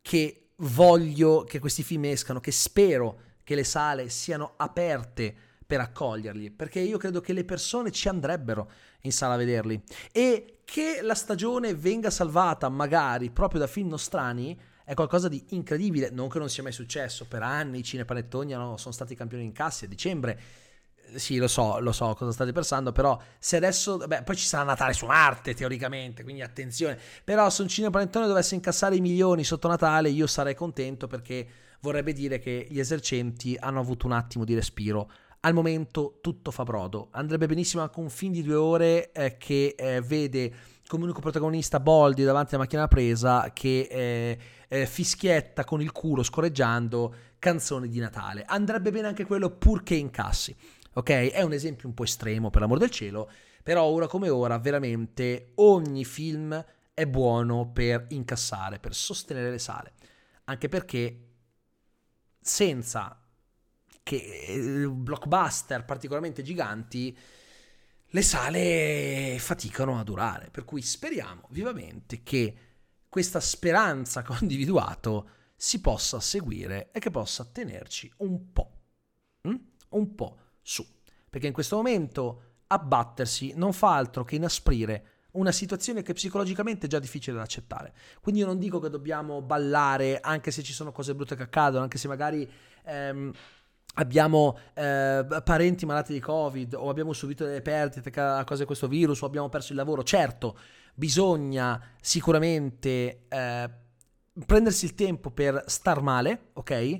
che 0.01 0.49
voglio 0.57 1.43
che 1.43 1.59
questi 1.59 1.83
film 1.83 2.05
escano, 2.05 2.39
che 2.39 2.51
spero 2.51 3.19
che 3.43 3.55
le 3.55 3.63
sale 3.63 4.09
siano 4.09 4.53
aperte 4.57 5.35
per 5.65 5.81
accoglierli, 5.81 6.51
perché 6.51 6.79
io 6.79 6.97
credo 6.97 7.19
che 7.19 7.33
le 7.33 7.43
persone 7.43 7.91
ci 7.91 8.07
andrebbero 8.07 8.71
in 9.01 9.11
sala 9.11 9.33
a 9.33 9.37
vederli. 9.37 9.81
E 10.13 10.59
che 10.63 10.99
la 11.01 11.15
stagione 11.15 11.75
venga 11.75 12.09
salvata 12.09 12.69
magari 12.69 13.29
proprio 13.29 13.59
da 13.59 13.67
film 13.67 13.89
nostrani 13.89 14.57
è 14.87 14.93
qualcosa 14.93 15.27
di 15.27 15.43
incredibile, 15.49 16.09
non 16.11 16.29
che 16.29 16.39
non 16.39 16.47
sia 16.47 16.63
mai 16.63 16.71
successo, 16.71 17.25
per 17.25 17.43
anni 17.43 17.79
i 17.79 17.83
cinepanettoni 17.83 18.53
no, 18.53 18.77
sono 18.77 18.93
stati 18.93 19.15
campioni 19.15 19.43
in 19.43 19.51
cassi 19.51 19.83
a 19.83 19.87
dicembre, 19.89 20.39
sì 21.15 21.35
lo 21.35 21.49
so, 21.49 21.79
lo 21.79 21.91
so 21.91 22.13
cosa 22.13 22.31
state 22.31 22.53
pensando, 22.53 22.93
però 22.93 23.19
se 23.37 23.57
adesso, 23.57 23.97
beh 23.97 24.23
poi 24.23 24.37
ci 24.37 24.45
sarà 24.45 24.63
Natale 24.63 24.93
su 24.93 25.05
Marte 25.05 25.53
teoricamente, 25.53 26.23
quindi 26.23 26.41
attenzione, 26.41 26.97
però 27.21 27.49
se 27.49 27.63
un 27.63 27.67
cinepanettone 27.67 28.27
dovesse 28.27 28.55
incassare 28.55 28.95
i 28.95 29.01
milioni 29.01 29.43
sotto 29.43 29.67
Natale 29.67 30.07
io 30.07 30.25
sarei 30.25 30.55
contento 30.55 31.07
perché 31.07 31.45
vorrebbe 31.81 32.13
dire 32.13 32.39
che 32.39 32.65
gli 32.69 32.79
esercenti 32.79 33.57
hanno 33.59 33.81
avuto 33.81 34.05
un 34.05 34.13
attimo 34.13 34.45
di 34.45 34.55
respiro. 34.55 35.11
Al 35.41 35.53
momento 35.53 36.19
tutto 36.21 36.49
fa 36.49 36.63
brodo. 36.63 37.09
Andrebbe 37.11 37.45
benissimo 37.45 37.83
anche 37.83 37.99
un 37.99 38.09
film 38.09 38.31
di 38.31 38.41
due 38.41 38.55
ore 38.55 39.11
eh, 39.11 39.35
che 39.37 39.75
eh, 39.77 39.99
vede 39.99 40.76
come 40.87 41.03
unico 41.03 41.19
protagonista 41.19 41.79
Boldi 41.79 42.23
davanti 42.23 42.55
alla 42.55 42.63
macchina 42.63 42.87
presa 42.87 43.51
che 43.53 44.37
eh, 44.67 44.85
fischietta 44.85 45.63
con 45.63 45.81
il 45.81 45.91
culo 45.91 46.23
scorreggiando 46.23 47.15
canzoni 47.39 47.89
di 47.89 47.99
Natale. 47.99 48.43
Andrebbe 48.45 48.91
bene 48.91 49.07
anche 49.07 49.25
quello 49.25 49.49
purché 49.49 49.95
incassi. 49.95 50.55
Ok? 50.93 51.09
È 51.09 51.41
un 51.41 51.53
esempio 51.53 51.87
un 51.87 51.93
po' 51.93 52.03
estremo 52.03 52.49
per 52.49 52.61
l'amor 52.61 52.79
del 52.79 52.89
cielo, 52.89 53.29
però 53.61 53.83
ora 53.83 54.07
come 54.07 54.29
ora 54.29 54.57
veramente 54.57 55.51
ogni 55.55 56.05
film 56.05 56.65
è 56.93 57.05
buono 57.05 57.69
per 57.71 58.07
incassare, 58.09 58.79
per 58.79 58.95
sostenere 58.95 59.51
le 59.51 59.59
sale. 59.59 59.93
Anche 60.45 60.69
perché 60.69 61.25
senza 62.41 63.21
che 64.01 64.15
eh, 64.47 64.87
blockbuster 64.87 65.83
particolarmente 65.83 66.41
giganti 66.41 67.15
le 68.17 68.23
sale 68.23 69.37
faticano 69.37 69.99
a 69.99 70.03
durare. 70.03 70.49
Per 70.49 70.65
cui 70.65 70.81
speriamo 70.81 71.47
vivamente 71.51 72.23
che 72.23 72.57
questa 73.07 73.39
speranza 73.39 74.21
che 74.23 74.31
ho 74.31 74.37
individuato 74.41 75.29
si 75.55 75.79
possa 75.81 76.19
seguire 76.19 76.89
e 76.91 76.99
che 76.99 77.11
possa 77.11 77.45
tenerci 77.45 78.11
un 78.17 78.51
po', 78.51 78.71
mm? 79.47 79.55
un 79.89 80.15
po' 80.15 80.37
su. 80.61 80.85
Perché 81.29 81.47
in 81.47 81.53
questo 81.53 81.75
momento 81.75 82.41
abbattersi 82.67 83.53
non 83.55 83.71
fa 83.71 83.95
altro 83.95 84.23
che 84.23 84.35
inasprire 84.35 85.11
una 85.31 85.51
situazione 85.51 86.01
che 86.01 86.13
psicologicamente 86.13 86.87
è 86.87 86.89
già 86.89 86.99
difficile 86.99 87.37
da 87.37 87.43
accettare. 87.43 87.93
Quindi 88.21 88.41
io 88.41 88.47
non 88.47 88.57
dico 88.57 88.79
che 88.79 88.89
dobbiamo 88.89 89.43
ballare 89.43 90.19
anche 90.19 90.49
se 90.49 90.63
ci 90.63 90.73
sono 90.73 90.91
cose 90.91 91.13
brutte 91.13 91.35
che 91.35 91.43
accadono, 91.43 91.83
anche 91.83 91.99
se 91.99 92.07
magari 92.07 92.49
ehm, 92.85 93.31
abbiamo 93.99 94.57
eh, 94.73 95.25
parenti 95.43 95.85
malati 95.85 96.13
di 96.13 96.19
Covid 96.19 96.73
o 96.75 96.89
abbiamo 96.89 97.13
subito 97.13 97.45
delle 97.45 97.61
perdite 97.61 98.09
a 98.19 98.43
causa 98.43 98.61
di 98.61 98.65
questo 98.65 98.87
virus 98.87 99.21
o 99.21 99.25
abbiamo 99.25 99.49
perso 99.49 99.71
il 99.71 99.77
lavoro. 99.77 100.03
Certo, 100.03 100.57
bisogna 100.93 101.81
sicuramente 101.99 103.25
eh, 103.27 103.69
prendersi 104.45 104.85
il 104.85 104.95
tempo 104.95 105.31
per 105.31 105.63
star 105.67 106.01
male, 106.01 106.49
ok? 106.53 106.99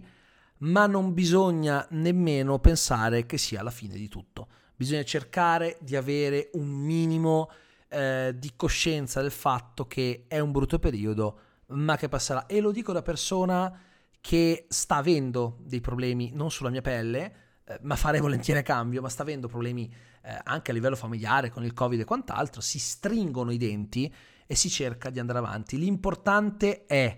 Ma 0.60 0.88
non 0.88 1.14
bisogna 1.14 1.86
nemmeno 1.92 2.60
pensare 2.60 3.26
che 3.26 3.38
sia 3.38 3.62
la 3.62 3.72
fine 3.72 3.96
di 3.96 4.08
tutto. 4.08 4.48
Bisogna 4.76 5.04
cercare 5.04 5.78
di 5.80 5.96
avere 5.96 6.50
un 6.54 6.68
minimo 6.68 7.50
eh, 7.90 8.34
di 8.36 8.54
coscienza 8.56 9.22
del 9.22 9.32
fatto 9.32 9.86
che 9.86 10.26
è 10.28 10.40
un 10.40 10.52
brutto 10.52 10.80
periodo, 10.80 11.40
ma 11.68 11.96
che 11.96 12.10
passerà. 12.10 12.48
E 12.48 12.60
lo 12.60 12.72
dico 12.72 12.92
da 12.92 13.04
persona 13.04 13.86
che 14.22 14.66
sta 14.70 14.96
avendo 14.96 15.58
dei 15.62 15.82
problemi 15.82 16.32
non 16.34 16.52
sulla 16.52 16.70
mia 16.70 16.82
pelle, 16.82 17.36
eh, 17.64 17.80
ma 17.82 17.96
fare 17.96 18.20
volentieri 18.20 18.60
a 18.60 18.64
cambio, 18.64 19.02
ma 19.02 19.10
sta 19.10 19.24
avendo 19.24 19.48
problemi 19.48 19.94
eh, 20.24 20.40
anche 20.44 20.72
a 20.72 20.74
livello 20.74 20.96
familiare 20.96 21.50
con 21.50 21.64
il 21.64 21.74
Covid 21.74 22.00
e 22.00 22.06
quant'altro, 22.06 22.62
si 22.62 22.80
stringono 22.80 23.52
i 23.52 23.58
denti 23.58 24.14
e 24.46 24.56
si 24.56 24.70
cerca 24.70 25.10
di 25.10 25.20
andare 25.20 25.40
avanti. 25.40 25.78
L'importante 25.78 26.86
è 26.86 27.18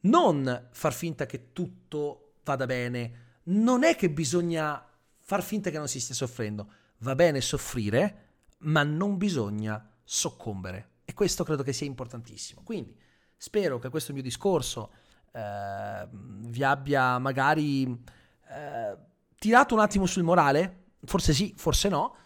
non 0.00 0.68
far 0.70 0.92
finta 0.92 1.26
che 1.26 1.52
tutto 1.52 2.34
vada 2.44 2.66
bene, 2.66 3.22
non 3.44 3.84
è 3.84 3.96
che 3.96 4.10
bisogna 4.10 4.86
far 5.20 5.42
finta 5.42 5.70
che 5.70 5.78
non 5.78 5.88
si 5.88 6.00
stia 6.00 6.14
soffrendo, 6.14 6.70
va 6.98 7.14
bene 7.14 7.40
soffrire, 7.40 8.22
ma 8.58 8.82
non 8.82 9.16
bisogna 9.16 9.90
soccombere. 10.02 10.90
E 11.04 11.14
questo 11.14 11.44
credo 11.44 11.62
che 11.62 11.72
sia 11.72 11.86
importantissimo. 11.86 12.62
Quindi 12.62 12.96
spero 13.36 13.78
che 13.78 13.88
questo 13.88 14.12
mio 14.12 14.22
discorso 14.22 14.92
eh, 15.34 16.08
vi 16.10 16.62
abbia 16.62 17.18
magari 17.18 17.82
eh, 17.84 18.96
tirato 19.36 19.74
un 19.74 19.80
attimo 19.80 20.06
sul 20.06 20.22
morale, 20.22 20.84
forse 21.04 21.32
sì, 21.32 21.52
forse 21.56 21.88
no, 21.88 22.16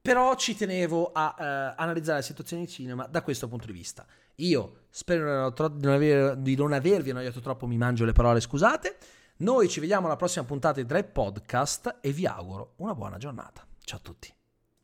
però 0.00 0.34
ci 0.36 0.56
tenevo 0.56 1.10
a 1.12 1.34
eh, 1.38 1.74
analizzare 1.76 2.18
la 2.18 2.24
situazione 2.24 2.64
di 2.64 2.68
cinema 2.70 3.06
da 3.06 3.22
questo 3.22 3.48
punto 3.48 3.66
di 3.66 3.72
vista. 3.72 4.06
Io 4.36 4.84
spero 4.88 5.50
di 5.50 5.84
non, 5.84 5.92
aver, 5.92 6.36
di 6.36 6.56
non 6.56 6.72
avervi 6.72 7.10
annoiato 7.10 7.40
troppo, 7.40 7.66
mi 7.66 7.76
mangio 7.76 8.04
le 8.04 8.12
parole, 8.12 8.40
scusate. 8.40 8.96
Noi 9.38 9.68
ci 9.68 9.80
vediamo 9.80 10.06
alla 10.06 10.16
prossima 10.16 10.44
puntata 10.44 10.80
di 10.80 10.86
Drive 10.86 11.08
Podcast 11.08 11.98
e 12.00 12.12
vi 12.12 12.26
auguro 12.26 12.74
una 12.76 12.94
buona 12.94 13.16
giornata. 13.16 13.66
Ciao 13.82 13.98
a 13.98 14.02
tutti. 14.02 14.39